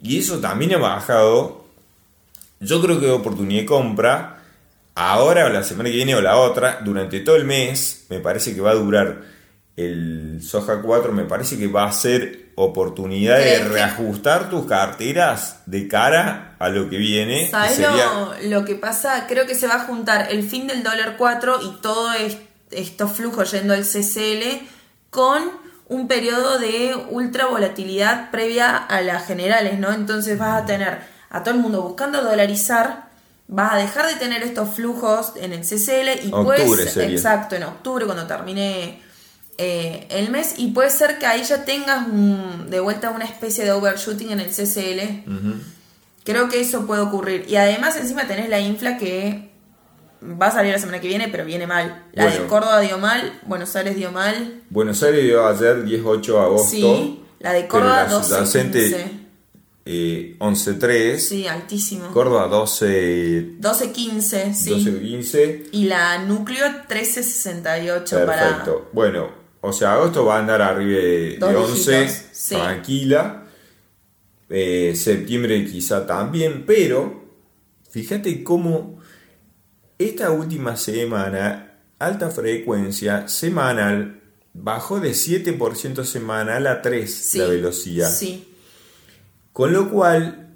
Y 0.00 0.18
eso 0.18 0.38
también 0.38 0.74
ha 0.74 0.78
bajado. 0.78 1.64
Yo 2.60 2.80
creo 2.80 3.00
que 3.00 3.10
oportunidad 3.10 3.62
de 3.62 3.66
compra 3.66 4.36
ahora 4.94 5.46
o 5.46 5.48
la 5.48 5.62
semana 5.62 5.90
que 5.90 5.96
viene 5.96 6.14
o 6.14 6.20
la 6.20 6.36
otra, 6.36 6.80
durante 6.84 7.20
todo 7.20 7.36
el 7.36 7.44
mes, 7.44 8.06
me 8.08 8.20
parece 8.20 8.54
que 8.54 8.60
va 8.60 8.70
a 8.70 8.74
durar 8.74 9.22
el 9.76 10.40
Soja 10.42 10.80
4, 10.80 11.12
me 11.12 11.24
parece 11.24 11.58
que 11.58 11.66
va 11.66 11.84
a 11.84 11.92
ser 11.92 12.45
oportunidad 12.56 13.38
de 13.38 13.60
reajustar 13.60 14.50
tus 14.50 14.66
carteras 14.66 15.60
de 15.66 15.86
cara 15.86 16.56
a 16.58 16.68
lo 16.68 16.90
que 16.90 16.96
viene. 16.96 17.48
¿Sabes 17.50 17.80
lo, 18.42 18.64
que 18.64 18.74
pasa? 18.74 19.26
Creo 19.28 19.46
que 19.46 19.54
se 19.54 19.66
va 19.66 19.74
a 19.74 19.80
juntar 19.80 20.28
el 20.30 20.42
fin 20.42 20.66
del 20.66 20.82
dólar 20.82 21.16
4 21.16 21.60
y 21.62 21.80
todo 21.80 22.08
estos 22.70 23.12
flujos 23.12 23.52
yendo 23.52 23.74
al 23.74 23.82
CCL 23.84 24.66
con 25.10 25.42
un 25.88 26.08
periodo 26.08 26.58
de 26.58 26.96
ultra 27.10 27.46
volatilidad 27.46 28.30
previa 28.30 28.76
a 28.76 29.02
las 29.02 29.26
generales, 29.26 29.78
¿no? 29.78 29.92
Entonces 29.92 30.38
vas 30.38 30.62
a 30.62 30.66
tener 30.66 30.98
a 31.30 31.42
todo 31.42 31.54
el 31.54 31.60
mundo 31.60 31.82
buscando 31.82 32.22
dolarizar 32.22 33.06
vas 33.48 33.74
a 33.74 33.76
dejar 33.76 34.06
de 34.06 34.14
tener 34.16 34.42
estos 34.42 34.70
flujos 34.70 35.34
en 35.36 35.52
el 35.52 35.60
CCL 35.60 36.26
y 36.26 36.30
pues 36.30 36.96
exacto, 36.96 37.54
en 37.54 37.62
octubre 37.64 38.04
cuando 38.04 38.26
termine 38.26 39.02
eh, 39.58 40.06
el 40.10 40.30
mes 40.30 40.54
y 40.58 40.72
puede 40.72 40.90
ser 40.90 41.18
que 41.18 41.26
ahí 41.26 41.42
ya 41.42 41.64
tengas 41.64 42.06
de 42.68 42.80
vuelta 42.80 43.10
una 43.10 43.24
especie 43.24 43.64
de 43.64 43.72
overshooting 43.72 44.30
en 44.30 44.40
el 44.40 44.50
CCL. 44.50 45.30
Creo 46.24 46.48
que 46.48 46.60
eso 46.60 46.86
puede 46.86 47.00
ocurrir. 47.00 47.46
Y 47.48 47.56
además 47.56 47.96
encima 47.96 48.26
tenés 48.26 48.48
la 48.48 48.60
infla 48.60 48.98
que 48.98 49.50
va 50.22 50.48
a 50.48 50.50
salir 50.50 50.72
la 50.72 50.78
semana 50.78 51.00
que 51.00 51.08
viene, 51.08 51.28
pero 51.28 51.44
viene 51.44 51.66
mal. 51.66 52.04
La 52.12 52.26
de 52.26 52.46
Córdoba 52.46 52.80
dio 52.80 52.98
mal, 52.98 53.40
Buenos 53.46 53.74
Aires 53.76 53.96
dio 53.96 54.12
mal. 54.12 54.62
Buenos 54.68 55.02
Aires 55.02 55.22
dio 55.24 55.46
ayer 55.46 55.84
18 55.84 56.32
de 56.32 56.38
agosto. 56.38 56.68
Sí, 56.68 57.22
la 57.38 57.52
de 57.52 57.68
Córdoba 57.68 58.06
12 58.06 59.16
eh, 59.88 60.34
11.3. 60.40 61.16
Sí, 61.18 61.46
altísimo. 61.46 62.10
Córdoba 62.10 62.48
12. 62.48 63.60
12.15, 63.60 64.52
sí. 64.52 64.70
12.15. 64.70 65.68
Y 65.70 65.84
la 65.84 66.18
núcleo 66.18 66.66
13.68 66.88 68.26
Perfecto. 68.26 68.90
Bueno, 68.92 69.45
o 69.66 69.72
sea, 69.72 69.94
agosto 69.94 70.24
va 70.24 70.36
a 70.36 70.38
andar 70.38 70.62
arriba 70.62 71.00
de, 71.00 71.56
11, 71.56 72.08
tranquila. 72.50 73.44
Eh, 74.48 74.94
septiembre 74.94 75.64
quizá 75.64 76.06
también, 76.06 76.64
pero 76.64 77.24
fíjate 77.90 78.44
cómo 78.44 79.00
esta 79.98 80.30
última 80.30 80.76
semana, 80.76 81.80
alta 81.98 82.30
frecuencia 82.30 83.26
semanal, 83.26 84.20
bajó 84.54 85.00
de 85.00 85.10
7% 85.10 86.04
semanal 86.04 86.68
a 86.68 86.80
3 86.80 87.34
la 87.34 87.46
velocidad. 87.46 88.10
Sí 88.10 88.54
Con 89.52 89.72
lo 89.72 89.90
cual 89.90 90.46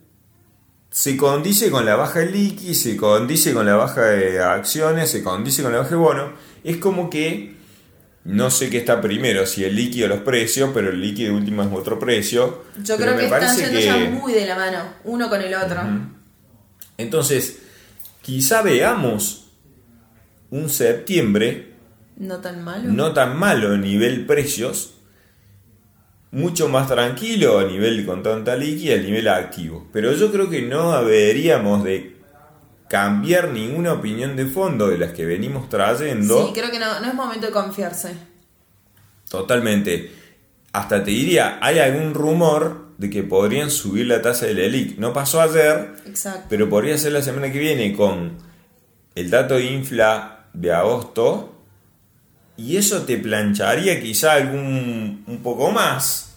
se 0.90 1.16
condice 1.16 1.70
con 1.70 1.84
la 1.84 1.96
baja 1.96 2.20
del 2.20 2.32
liqui, 2.32 2.74
se 2.74 2.96
condice 2.96 3.52
con 3.52 3.66
la 3.66 3.74
baja 3.74 4.02
de 4.02 4.40
acciones, 4.40 5.10
se 5.10 5.22
condice 5.24 5.62
con 5.62 5.72
la 5.72 5.78
baja 5.78 5.90
de 5.90 5.96
bono. 5.96 6.32
Es 6.62 6.76
como 6.76 7.10
que 7.10 7.59
no 8.24 8.50
sé 8.50 8.68
qué 8.70 8.78
está 8.78 9.00
primero, 9.00 9.46
si 9.46 9.64
el 9.64 9.74
líquido 9.74 10.06
o 10.06 10.08
los 10.10 10.20
precios, 10.20 10.70
pero 10.74 10.90
el 10.90 11.00
líquido 11.00 11.34
último 11.34 11.62
es 11.62 11.68
otro 11.72 11.98
precio. 11.98 12.64
Yo 12.82 12.96
Pero 12.96 13.12
creo 13.12 13.14
me 13.14 13.20
que 13.20 13.24
están 13.46 13.56
yendo 13.56 13.78
que- 13.78 13.84
ya 13.84 13.96
muy 14.10 14.32
de 14.32 14.46
la 14.46 14.56
mano, 14.56 14.78
uno 15.04 15.28
con 15.28 15.40
el 15.40 15.54
otro. 15.54 15.80
Entonces, 16.98 17.58
quizá 18.22 18.62
veamos 18.62 19.50
un 20.50 20.68
septiembre 20.68 21.74
No 22.16 22.38
tan 22.40 22.62
malo. 22.62 22.90
no 22.92 23.12
tan 23.14 23.38
malo 23.38 23.72
a 23.72 23.78
nivel 23.78 24.26
precios, 24.26 24.94
mucho 26.32 26.68
más 26.68 26.86
tranquilo 26.88 27.58
a 27.58 27.64
nivel 27.64 28.04
con 28.06 28.22
tanta 28.22 28.54
liqui 28.56 28.88
y 28.88 28.92
a 28.92 28.98
nivel 28.98 29.28
activo. 29.28 29.88
Pero 29.92 30.12
yo 30.12 30.30
creo 30.30 30.48
que 30.50 30.62
no 30.62 31.02
deberíamos 31.02 31.82
de 31.84 32.19
cambiar 32.90 33.50
ninguna 33.50 33.92
opinión 33.92 34.34
de 34.34 34.46
fondo 34.46 34.88
de 34.88 34.98
las 34.98 35.12
que 35.12 35.24
venimos 35.24 35.68
trayendo. 35.68 36.48
Sí, 36.48 36.52
creo 36.52 36.72
que 36.72 36.80
no, 36.80 36.98
no 36.98 37.06
es 37.06 37.14
momento 37.14 37.46
de 37.46 37.52
confiarse. 37.52 38.16
Totalmente. 39.28 40.10
Hasta 40.72 41.04
te 41.04 41.12
diría, 41.12 41.60
hay 41.62 41.78
algún 41.78 42.14
rumor 42.14 42.88
de 42.98 43.08
que 43.08 43.22
podrían 43.22 43.70
subir 43.70 44.08
la 44.08 44.20
tasa 44.20 44.46
del 44.46 44.58
ELIC. 44.58 44.98
No 44.98 45.12
pasó 45.12 45.40
ayer, 45.40 45.94
Exacto. 46.04 46.46
pero 46.50 46.68
podría 46.68 46.98
ser 46.98 47.12
la 47.12 47.22
semana 47.22 47.52
que 47.52 47.60
viene 47.60 47.94
con 47.96 48.38
el 49.14 49.30
dato 49.30 49.54
de 49.54 49.66
infla 49.66 50.46
de 50.52 50.72
agosto. 50.72 51.54
Y 52.56 52.76
eso 52.76 53.02
te 53.02 53.18
plancharía 53.18 54.00
quizá 54.00 54.32
algún 54.32 55.22
un 55.28 55.38
poco 55.44 55.70
más 55.70 56.29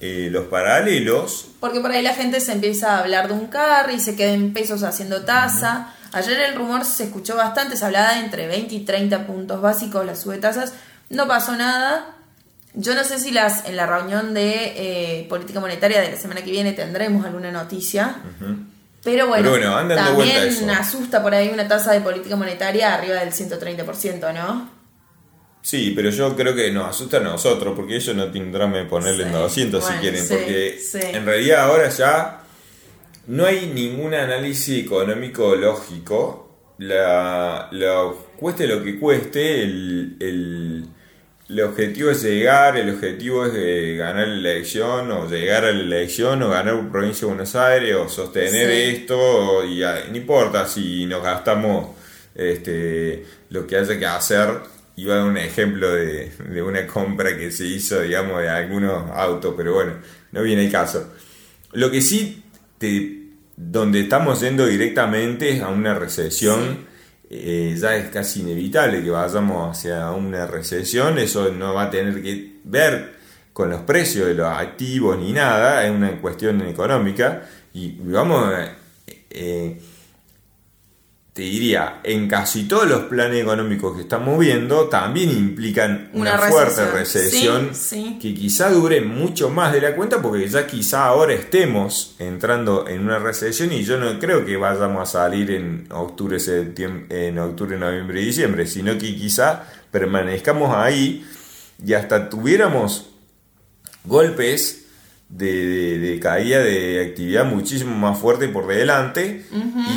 eh, 0.00 0.28
los 0.30 0.46
paralelos. 0.46 1.48
Porque 1.60 1.80
por 1.80 1.90
ahí 1.90 2.02
la 2.02 2.14
gente 2.14 2.40
se 2.40 2.52
empieza 2.52 2.96
a 2.96 3.00
hablar 3.00 3.28
de 3.28 3.34
un 3.34 3.46
carry, 3.48 4.00
se 4.00 4.16
queda 4.16 4.32
en 4.32 4.52
pesos 4.52 4.82
haciendo 4.82 5.24
tasa. 5.24 5.94
Ayer 6.12 6.40
el 6.40 6.54
rumor 6.56 6.84
se 6.84 7.04
escuchó 7.04 7.36
bastante, 7.36 7.76
se 7.76 7.84
hablaba 7.84 8.14
de 8.14 8.20
entre 8.20 8.46
20 8.48 8.74
y 8.74 8.80
30 8.84 9.26
puntos 9.26 9.60
básicos 9.60 10.04
las 10.04 10.20
sube 10.20 10.38
tasas. 10.38 10.72
No 11.08 11.28
pasó 11.28 11.52
nada. 11.56 12.16
Yo 12.74 12.94
no 12.94 13.04
sé 13.04 13.18
si 13.18 13.30
las 13.30 13.66
en 13.66 13.76
la 13.76 13.86
reunión 13.86 14.32
de 14.32 14.72
eh, 14.76 15.26
política 15.28 15.60
monetaria 15.60 16.00
de 16.00 16.10
la 16.12 16.16
semana 16.16 16.42
que 16.42 16.50
viene 16.50 16.72
tendremos 16.72 17.24
alguna 17.26 17.50
noticia. 17.50 18.16
Pero 19.02 19.28
bueno, 19.28 19.50
Pero 19.52 19.72
bueno, 19.72 19.94
también 19.94 20.48
eso. 20.48 20.70
asusta 20.70 21.22
por 21.22 21.34
ahí 21.34 21.48
una 21.48 21.66
tasa 21.66 21.92
de 21.92 22.00
política 22.00 22.36
monetaria 22.36 22.94
arriba 22.94 23.16
del 23.16 23.32
130%, 23.32 24.34
¿no? 24.34 24.79
Sí, 25.62 25.92
pero 25.94 26.10
yo 26.10 26.34
creo 26.34 26.54
que 26.54 26.70
nos 26.70 26.88
asusta 26.88 27.18
a 27.18 27.20
nosotros, 27.20 27.74
porque 27.76 27.96
ellos 27.96 28.16
no 28.16 28.30
tendrán 28.32 28.72
que 28.72 28.84
ponerle 28.84 29.24
en 29.24 29.28
Sí, 29.30 29.34
200 29.34 29.84
si 29.84 29.92
quieren, 29.94 30.24
sí, 30.26 30.34
porque 30.34 30.78
sí. 30.80 30.98
en 31.02 31.26
realidad 31.26 31.60
ahora 31.64 31.88
ya 31.90 32.40
no 33.26 33.44
hay 33.46 33.66
ningún 33.74 34.14
análisis 34.14 34.84
económico 34.84 35.54
lógico. 35.56 36.46
La, 36.78 37.68
la- 37.72 38.10
cueste 38.38 38.66
lo 38.66 38.82
que 38.82 38.98
cueste, 38.98 39.62
el, 39.62 40.16
el, 40.18 40.86
el 41.50 41.60
objetivo 41.60 42.10
es 42.10 42.22
llegar, 42.22 42.78
el 42.78 42.88
objetivo 42.88 43.44
es 43.44 43.52
eh, 43.54 43.96
ganar 43.98 44.26
la 44.28 44.50
elección, 44.52 45.12
o 45.12 45.28
llegar 45.28 45.66
a 45.66 45.72
la 45.72 45.80
elección, 45.80 46.42
o 46.42 46.48
ganar 46.48 46.88
provincia 46.90 47.26
de 47.26 47.34
Buenos 47.34 47.54
Aires, 47.54 47.96
o 47.96 48.08
sostener 48.08 48.70
esto, 48.70 49.62
y 49.66 49.82
ah, 49.82 50.04
no 50.10 50.16
importa 50.16 50.66
si 50.66 51.04
nos 51.04 51.22
gastamos 51.22 51.88
este, 52.34 53.26
lo 53.50 53.66
que 53.66 53.76
haya 53.76 53.98
que 53.98 54.06
hacer. 54.06 54.48
Iba 55.00 55.14
a 55.14 55.18
dar 55.18 55.26
un 55.26 55.36
ejemplo 55.38 55.90
de, 55.94 56.30
de 56.50 56.62
una 56.62 56.86
compra 56.86 57.36
que 57.36 57.50
se 57.50 57.66
hizo, 57.66 58.00
digamos, 58.00 58.40
de 58.42 58.48
algunos 58.48 59.10
autos, 59.10 59.54
pero 59.56 59.74
bueno, 59.74 59.94
no 60.32 60.42
viene 60.42 60.64
el 60.66 60.70
caso. 60.72 61.12
Lo 61.72 61.90
que 61.90 62.00
sí, 62.00 62.42
te- 62.78 63.16
donde 63.56 64.00
estamos 64.00 64.40
yendo 64.40 64.66
directamente 64.66 65.60
a 65.62 65.68
una 65.68 65.94
recesión, 65.94 66.86
eh, 67.30 67.76
ya 67.80 67.94
es 67.96 68.08
casi 68.10 68.40
inevitable 68.40 69.02
que 69.02 69.10
vayamos 69.10 69.76
hacia 69.76 70.10
una 70.10 70.46
recesión, 70.46 71.18
eso 71.18 71.50
no 71.52 71.74
va 71.74 71.84
a 71.84 71.90
tener 71.90 72.22
que 72.22 72.56
ver 72.64 73.14
con 73.52 73.70
los 73.70 73.82
precios 73.82 74.26
de 74.28 74.34
los 74.34 74.48
activos 74.48 75.18
ni 75.18 75.32
nada, 75.32 75.84
es 75.84 75.90
una 75.90 76.10
cuestión 76.20 76.60
económica 76.62 77.48
y 77.74 77.96
vamos, 78.02 78.52
eh, 78.58 78.70
eh, 79.30 79.80
te 81.40 81.44
diría, 81.46 82.00
en 82.04 82.28
casi 82.28 82.64
todos 82.64 82.86
los 82.86 83.04
planes 83.04 83.40
económicos 83.40 83.96
que 83.96 84.02
estamos 84.02 84.38
viendo 84.38 84.90
también 84.90 85.30
implican 85.30 86.10
una, 86.12 86.34
Una 86.34 86.38
fuerte 86.50 86.84
recesión. 86.90 87.68
recesión 87.70 87.74
Sí, 87.74 87.96
sí. 87.96 88.18
que 88.20 88.34
quizá 88.34 88.68
dure 88.68 89.00
mucho 89.00 89.48
más 89.48 89.72
de 89.72 89.80
la 89.80 89.96
cuenta 89.96 90.20
porque 90.20 90.46
ya 90.46 90.66
quizá 90.66 91.06
ahora 91.06 91.32
estemos 91.32 92.14
entrando 92.18 92.86
en 92.86 93.00
una 93.00 93.18
recesión 93.20 93.72
y 93.72 93.84
yo 93.84 93.96
no 93.96 94.18
creo 94.18 94.44
que 94.44 94.58
vayamos 94.58 95.00
a 95.00 95.06
salir 95.06 95.52
en 95.52 95.86
octubre, 95.90 96.36
en 97.08 97.38
octubre, 97.38 97.78
noviembre 97.78 98.20
y 98.20 98.26
diciembre, 98.26 98.66
sino 98.66 98.92
que 98.98 99.16
quizá 99.16 99.64
permanezcamos 99.90 100.76
ahí 100.76 101.26
y 101.82 101.94
hasta 101.94 102.28
tuviéramos 102.28 103.08
golpes 104.04 104.79
de, 105.30 105.98
de- 105.98 106.20
caída 106.20 106.58
de 106.58 107.06
actividad 107.08 107.44
muchísimo 107.44 107.96
más 107.96 108.18
fuerte 108.18 108.48
por 108.48 108.66
delante 108.66 109.46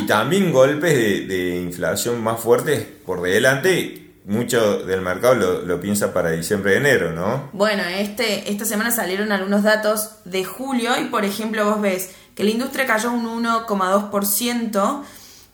y 0.00 0.06
también 0.06 0.52
golpes 0.52 0.94
de, 0.94 1.26
de 1.26 1.56
inflación 1.56 2.22
más 2.22 2.40
fuertes 2.40 2.86
por 3.04 3.20
delante. 3.20 4.00
Mucho 4.26 4.78
del 4.86 5.02
mercado 5.02 5.34
lo, 5.34 5.60
lo 5.66 5.78
piensa 5.82 6.14
para 6.14 6.30
diciembre 6.30 6.78
enero, 6.78 7.12
¿no? 7.12 7.50
Bueno, 7.52 7.82
este, 7.84 8.50
esta 8.50 8.64
semana 8.64 8.90
salieron 8.90 9.32
algunos 9.32 9.62
datos 9.62 10.12
de 10.24 10.44
julio 10.46 10.92
y 10.98 11.04
por 11.10 11.26
ejemplo 11.26 11.62
vos 11.66 11.82
ves 11.82 12.10
que 12.34 12.42
la 12.42 12.48
industria 12.50 12.86
cayó 12.86 13.12
un 13.12 13.44
1,2% 13.44 15.02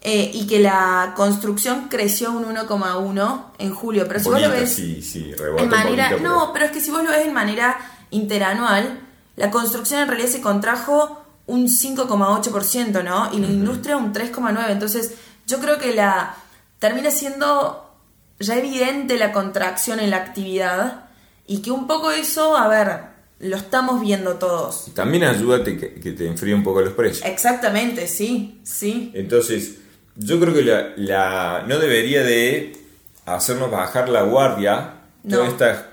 eh, 0.02 0.30
y 0.32 0.46
que 0.46 0.60
la 0.60 1.14
construcción 1.16 1.88
creció 1.88 2.30
un 2.32 2.44
1,1% 2.44 3.44
en 3.58 3.74
julio. 3.74 4.04
Pero 4.06 4.20
si 4.20 4.28
vos 4.28 4.40
lo 4.40 4.50
ves 4.50 4.72
sí, 4.72 5.02
sí, 5.02 5.32
en 5.36 5.64
un 5.64 5.68
manera... 5.68 6.10
poquito, 6.10 6.28
no, 6.28 6.50
pero 6.52 6.66
es 6.66 6.70
que 6.70 6.80
si 6.80 6.90
vos 6.90 7.02
lo 7.02 7.10
ves 7.10 7.26
en 7.26 7.34
manera 7.34 7.76
interanual, 8.10 9.00
la 9.40 9.50
construcción 9.50 10.00
en 10.02 10.08
realidad 10.08 10.28
se 10.28 10.40
contrajo 10.42 11.24
un 11.46 11.66
5,8%, 11.66 13.02
¿no? 13.02 13.30
Y 13.32 13.38
la 13.40 13.46
industria 13.48 13.96
un 13.96 14.12
3,9%. 14.12 14.70
Entonces 14.70 15.14
yo 15.46 15.58
creo 15.60 15.78
que 15.78 15.94
la 15.94 16.36
termina 16.78 17.10
siendo 17.10 17.90
ya 18.38 18.56
evidente 18.56 19.18
la 19.18 19.32
contracción 19.32 19.98
en 20.00 20.10
la 20.10 20.18
actividad 20.18 21.04
y 21.46 21.62
que 21.62 21.70
un 21.70 21.86
poco 21.86 22.10
eso, 22.10 22.56
a 22.56 22.68
ver, 22.68 23.00
lo 23.40 23.56
estamos 23.56 24.00
viendo 24.00 24.34
todos. 24.36 24.92
También 24.94 25.24
ayúdate 25.24 25.76
que, 25.76 25.94
que 25.94 26.12
te 26.12 26.26
enfríe 26.26 26.54
un 26.54 26.62
poco 26.62 26.80
los 26.82 26.92
precios. 26.92 27.26
Exactamente, 27.26 28.06
sí, 28.06 28.60
sí. 28.62 29.10
Entonces, 29.14 29.76
yo 30.16 30.38
creo 30.38 30.54
que 30.54 30.62
la, 30.62 30.92
la- 30.96 31.64
no 31.66 31.78
debería 31.78 32.22
de 32.22 32.76
hacernos 33.26 33.70
bajar 33.70 34.08
la 34.08 34.22
guardia 34.22 34.94
toda 35.28 35.46
esta, 35.48 35.86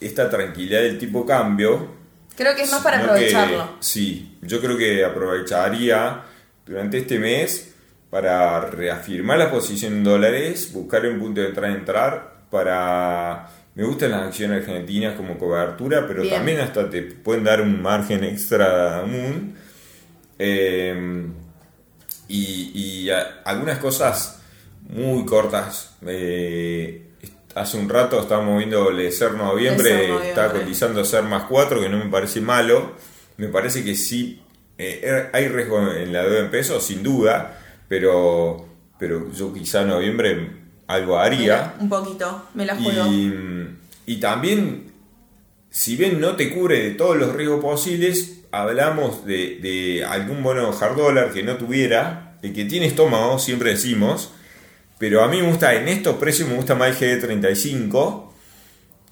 esta 0.00 0.28
tranquilidad 0.30 0.80
del 0.80 0.98
tipo 0.98 1.24
cambio. 1.24 1.93
Creo 2.36 2.54
que 2.56 2.62
es 2.62 2.70
más 2.72 2.82
para 2.82 2.98
que- 2.98 3.04
aprovecharlo. 3.04 3.76
sí, 3.80 4.36
yo 4.42 4.60
creo 4.60 4.76
que 4.76 5.04
aprovecharía 5.04 6.22
durante 6.66 6.98
este 6.98 7.18
mes 7.18 7.74
para 8.10 8.60
reafirmar 8.70 9.38
la 9.38 9.50
posición 9.50 9.92
en 9.94 10.04
dólares, 10.04 10.72
buscar 10.72 11.04
un 11.06 11.18
punto 11.18 11.40
de 11.40 11.48
entrada 11.48 11.74
entrar 11.74 12.34
para... 12.50 13.48
Me 13.74 13.82
gustan 13.84 14.12
las 14.12 14.22
acciones 14.28 14.60
argentinas 14.68 15.16
como 15.16 15.36
cobertura, 15.36 16.06
pero 16.06 16.22
Bien. 16.22 16.34
también 16.36 16.60
hasta 16.60 16.88
te 16.88 17.02
pueden 17.02 17.42
dar 17.42 17.60
un 17.60 17.82
margen 17.82 18.22
extra 18.22 19.00
aún. 19.00 19.56
Eh, 20.38 21.26
y, 22.28 22.70
y 23.04 23.10
a- 23.10 23.40
algunas 23.44 23.78
cosas 23.78 24.40
muy 24.88 25.24
cortas. 25.24 25.96
eh, 26.06 27.02
hace 27.54 27.76
un 27.76 27.88
rato 27.88 28.20
estábamos 28.20 28.58
viendo 28.58 28.90
el 28.90 29.12
SER 29.12 29.34
noviembre, 29.34 30.28
está 30.28 30.52
cotizando 30.52 31.04
SER 31.04 31.22
más 31.22 31.44
4, 31.44 31.80
que 31.80 31.88
no 31.88 31.98
me 31.98 32.10
parece 32.10 32.40
malo. 32.40 32.92
Me 33.36 33.48
parece 33.48 33.84
que 33.84 33.94
sí, 33.94 34.42
eh, 34.78 35.28
hay 35.32 35.48
riesgo 35.48 35.80
en 35.92 36.12
la 36.12 36.22
deuda 36.22 36.40
en 36.40 36.50
pesos, 36.50 36.84
sin 36.84 37.02
duda, 37.02 37.60
pero, 37.88 38.66
pero 38.98 39.32
yo 39.32 39.52
quizá 39.52 39.82
en 39.82 39.88
noviembre 39.88 40.50
algo 40.86 41.18
haría. 41.18 41.74
Un 41.80 41.88
poquito, 41.88 42.48
me 42.54 42.66
la 42.66 42.76
juego. 42.76 43.06
Y, 43.06 43.32
y 44.06 44.16
también, 44.20 44.92
si 45.70 45.96
bien 45.96 46.20
no 46.20 46.36
te 46.36 46.52
cubre 46.54 46.82
de 46.82 46.90
todos 46.90 47.16
los 47.16 47.34
riesgos 47.34 47.60
posibles, 47.60 48.42
hablamos 48.50 49.24
de, 49.24 49.58
de 49.60 50.04
algún 50.04 50.42
bono 50.42 50.70
hard 50.78 50.96
dollar 50.96 51.32
que 51.32 51.42
no 51.42 51.56
tuviera, 51.56 52.36
el 52.42 52.52
que 52.52 52.64
tiene 52.64 52.86
estómago, 52.86 53.38
siempre 53.38 53.70
decimos, 53.70 54.32
pero 54.98 55.22
a 55.22 55.28
mí 55.28 55.40
me 55.42 55.48
gusta, 55.48 55.74
en 55.74 55.88
estos 55.88 56.16
precios 56.16 56.48
me 56.48 56.54
gusta 56.56 56.74
más 56.74 57.00
el 57.00 57.20
GD35. 57.20 58.30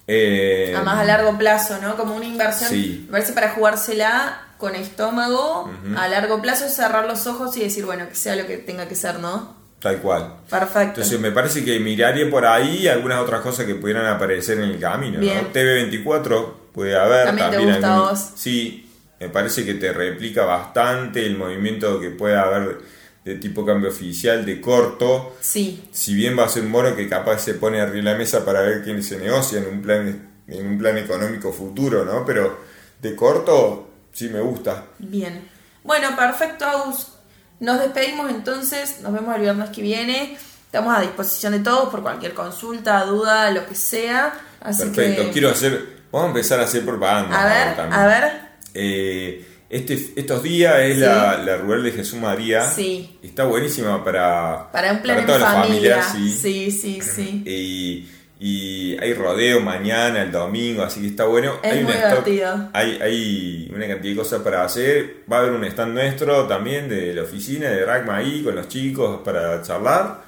eh, 0.07 0.73
A 0.75 0.81
más 0.83 0.99
a 0.99 1.03
largo 1.05 1.37
plazo, 1.37 1.77
¿no? 1.81 1.95
Como 1.95 2.15
una 2.15 2.25
inversión. 2.25 2.69
Sí. 2.69 3.03
Me 3.05 3.13
parece 3.13 3.33
para 3.33 3.51
jugársela 3.51 4.39
con 4.57 4.75
estómago, 4.75 5.69
a 5.97 6.07
largo 6.07 6.41
plazo, 6.41 6.69
cerrar 6.69 7.05
los 7.05 7.27
ojos 7.27 7.55
y 7.57 7.61
decir, 7.61 7.85
bueno, 7.85 8.07
que 8.07 8.15
sea 8.15 8.35
lo 8.35 8.47
que 8.47 8.57
tenga 8.57 8.87
que 8.87 8.95
ser, 8.95 9.19
¿no? 9.19 9.55
Tal 9.79 9.97
cual. 9.97 10.35
Perfecto. 10.49 11.01
Entonces 11.01 11.19
me 11.19 11.31
parece 11.31 11.65
que 11.65 11.77
miraría 11.81 12.29
por 12.29 12.45
ahí 12.45 12.87
algunas 12.87 13.19
otras 13.19 13.41
cosas 13.41 13.65
que 13.65 13.75
pudieran 13.75 14.05
aparecer 14.05 14.57
en 14.59 14.69
el 14.69 14.79
camino. 14.79 15.15
¿no? 15.15 15.19
Bien. 15.19 15.51
TV24 15.53 16.53
puede 16.73 16.97
haber. 16.97 17.25
También 17.25 17.51
te 17.51 17.57
gusta 17.59 17.93
algún- 17.93 18.09
vos. 18.09 18.29
Sí. 18.35 18.89
Me 19.19 19.27
parece 19.29 19.65
que 19.65 19.73
te 19.75 19.91
replica 19.91 20.45
bastante 20.45 21.25
el 21.25 21.37
movimiento 21.37 21.99
que 21.99 22.09
puede 22.11 22.37
haber 22.37 22.77
de 23.23 23.35
tipo 23.35 23.65
cambio 23.65 23.89
oficial, 23.89 24.45
de 24.45 24.59
corto. 24.59 25.35
Sí. 25.39 25.87
Si 25.91 26.13
bien 26.13 26.37
va 26.37 26.45
a 26.45 26.49
ser 26.49 26.63
un 26.63 26.71
bono 26.71 26.95
que 26.95 27.07
capaz 27.07 27.39
se 27.39 27.53
pone 27.53 27.79
arriba 27.79 27.97
de 27.97 28.11
la 28.11 28.17
mesa 28.17 28.43
para 28.43 28.61
ver 28.61 28.83
quién 28.83 29.01
se 29.01 29.17
negocia 29.17 29.59
en 29.59 29.67
un 29.67 29.81
plan, 29.81 30.29
en 30.47 30.67
un 30.67 30.77
plan 30.77 30.97
económico 30.97 31.53
futuro, 31.53 32.03
¿no? 32.03 32.25
Pero 32.25 32.59
de 33.01 33.15
corto 33.15 33.89
sí 34.11 34.29
me 34.29 34.41
gusta. 34.41 34.85
Bien. 34.99 35.49
Bueno, 35.83 36.15
perfecto, 36.15 36.65
Aus. 36.65 37.13
Nos 37.59 37.79
despedimos 37.79 38.29
entonces, 38.29 38.99
nos 39.01 39.13
vemos 39.13 39.35
el 39.35 39.41
viernes 39.41 39.69
que 39.69 39.81
viene. 39.81 40.37
Estamos 40.65 40.97
a 40.97 41.01
disposición 41.01 41.53
de 41.53 41.59
todos 41.59 41.89
por 41.89 42.01
cualquier 42.01 42.33
consulta, 42.33 43.05
duda, 43.05 43.51
lo 43.51 43.65
que 43.65 43.75
sea. 43.75 44.33
Así 44.59 44.83
Perfecto, 44.85 45.23
que... 45.23 45.31
quiero 45.31 45.49
hacer, 45.49 46.01
vamos 46.11 46.25
a 46.25 46.29
empezar 46.29 46.59
a 46.59 46.63
hacer 46.63 46.83
propaganda. 46.83 47.41
A 47.41 47.45
ver, 47.45 47.75
también. 47.75 48.01
a 48.01 48.07
ver. 48.07 48.41
Eh, 48.73 49.52
este, 49.75 49.93
estos 50.15 50.43
días 50.43 50.79
es 50.79 50.95
Sí. 50.95 51.01
la, 51.01 51.37
la 51.37 51.57
rural 51.57 51.83
de 51.83 51.91
Jesús 51.91 52.19
María. 52.19 52.63
Sí. 52.69 53.17
Está 53.23 53.43
buenísima 53.45 54.03
para, 54.03 54.71
Para 54.71 54.91
un 54.93 55.01
plan 55.01 55.19
en 55.19 55.25
toda 55.25 55.39
la 55.39 55.51
familia. 55.63 56.01
familia, 56.01 56.31
sí. 56.41 56.69
sí, 56.69 56.71
sí, 56.71 57.01
sí. 57.01 57.43
Y, 57.45 58.09
y 58.45 58.97
hay 58.99 59.13
rodeo 59.13 59.61
mañana, 59.61 60.21
el 60.21 60.31
domingo, 60.31 60.83
así 60.83 60.99
que 61.01 61.07
está 61.07 61.25
bueno. 61.25 61.59
Es 61.63 61.71
hay 61.71 61.83
muy 61.83 61.91
un 61.93 61.97
stock- 61.97 62.25
divertido. 62.25 62.69
hay, 62.73 62.99
hay 63.01 63.71
una 63.73 63.87
cantidad 63.87 64.11
de 64.11 64.15
cosas 64.17 64.41
para 64.41 64.63
hacer. 64.65 65.23
Va 65.31 65.37
a 65.37 65.39
haber 65.41 65.51
un 65.53 65.63
stand 65.65 65.93
nuestro 65.93 66.45
también 66.47 66.89
de 66.89 67.13
la 67.13 67.23
oficina 67.23 67.69
de 67.69 67.85
Ragma 67.85 68.17
ahí 68.17 68.43
con 68.43 68.55
los 68.55 68.67
chicos 68.67 69.21
para 69.23 69.61
charlar. 69.61 70.21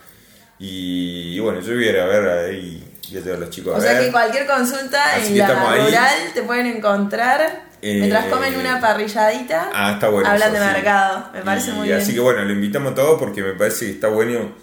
Y, 0.57 1.37
bueno, 1.39 1.59
yo 1.59 1.73
voy 1.73 1.85
a 1.85 1.89
ir 1.89 1.99
a 1.99 2.05
ver 2.05 2.29
ahí, 2.29 2.81
llevar 3.11 3.35
a 3.35 3.39
los 3.41 3.49
chicos 3.49 3.75
a 3.75 3.77
O 3.77 3.81
sea 3.81 3.93
ver. 3.93 4.05
que 4.05 4.11
cualquier 4.11 4.47
consulta 4.47 5.15
Así 5.15 5.33
en 5.33 5.39
la 5.39 5.71
ahí. 5.71 5.81
rural 5.85 6.13
te 6.33 6.41
pueden 6.43 6.67
encontrar 6.67 7.65
Eh, 7.81 7.97
mientras 7.99 8.25
comen 8.25 8.55
una 8.55 8.79
parrilladita. 8.81 9.69
Ah, 9.73 9.91
está 9.93 10.09
bueno. 10.09 10.29
Hablan 10.29 10.55
eso, 10.55 10.63
de 10.63 10.67
sí. 10.69 10.73
mercado, 10.75 11.29
me 11.33 11.41
parece 11.41 11.69
Y 11.69 11.73
muy 11.73 11.87
bien. 11.87 11.99
Así 11.99 12.13
que 12.13 12.19
bueno, 12.19 12.43
lo 12.43 12.51
invitamos 12.51 12.91
a 12.93 12.95
todos 12.95 13.19
porque 13.19 13.41
me 13.43 13.53
parece 13.53 13.85
que 13.85 13.91
está 13.91 14.07
bueno. 14.07 14.53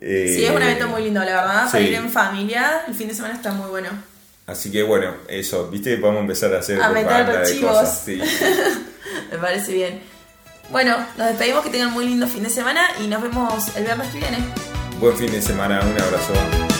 eh, 0.00 0.32
Sí, 0.34 0.44
es 0.44 0.50
un 0.50 0.62
evento 0.62 0.88
muy 0.88 1.02
lindo, 1.04 1.20
la 1.20 1.26
verdad. 1.34 1.70
Para 1.70 1.84
sí. 1.84 1.90
ir 1.90 1.94
en 1.94 2.10
familia, 2.10 2.82
el 2.88 2.94
fin 2.94 3.08
de 3.08 3.14
semana 3.14 3.34
está 3.34 3.52
muy 3.52 3.68
bueno. 3.70 3.88
Así 4.46 4.70
que 4.70 4.82
bueno, 4.82 5.14
eso, 5.28 5.68
viste, 5.70 5.96
podemos 5.96 6.20
empezar 6.22 6.54
a 6.54 6.58
hacer 6.58 6.80
A 6.82 6.90
meter 6.90 7.26
de 7.26 7.50
chivos. 7.52 7.88
sí. 8.04 8.20
Me 9.30 9.38
parece 9.38 9.72
bien. 9.72 10.00
Bueno, 10.70 10.96
nos 11.18 11.28
despedimos, 11.28 11.62
que 11.62 11.70
tengan 11.70 11.92
muy 11.92 12.06
lindo 12.06 12.26
fin 12.26 12.42
de 12.42 12.50
semana 12.50 12.86
y 13.02 13.06
nos 13.06 13.22
vemos 13.22 13.74
el 13.76 13.84
viernes 13.84 14.08
que 14.08 14.18
viene. 14.18 14.38
Buen 15.00 15.16
fin 15.16 15.30
de 15.30 15.42
semana, 15.42 15.80
un 15.80 16.00
abrazo. 16.00 16.73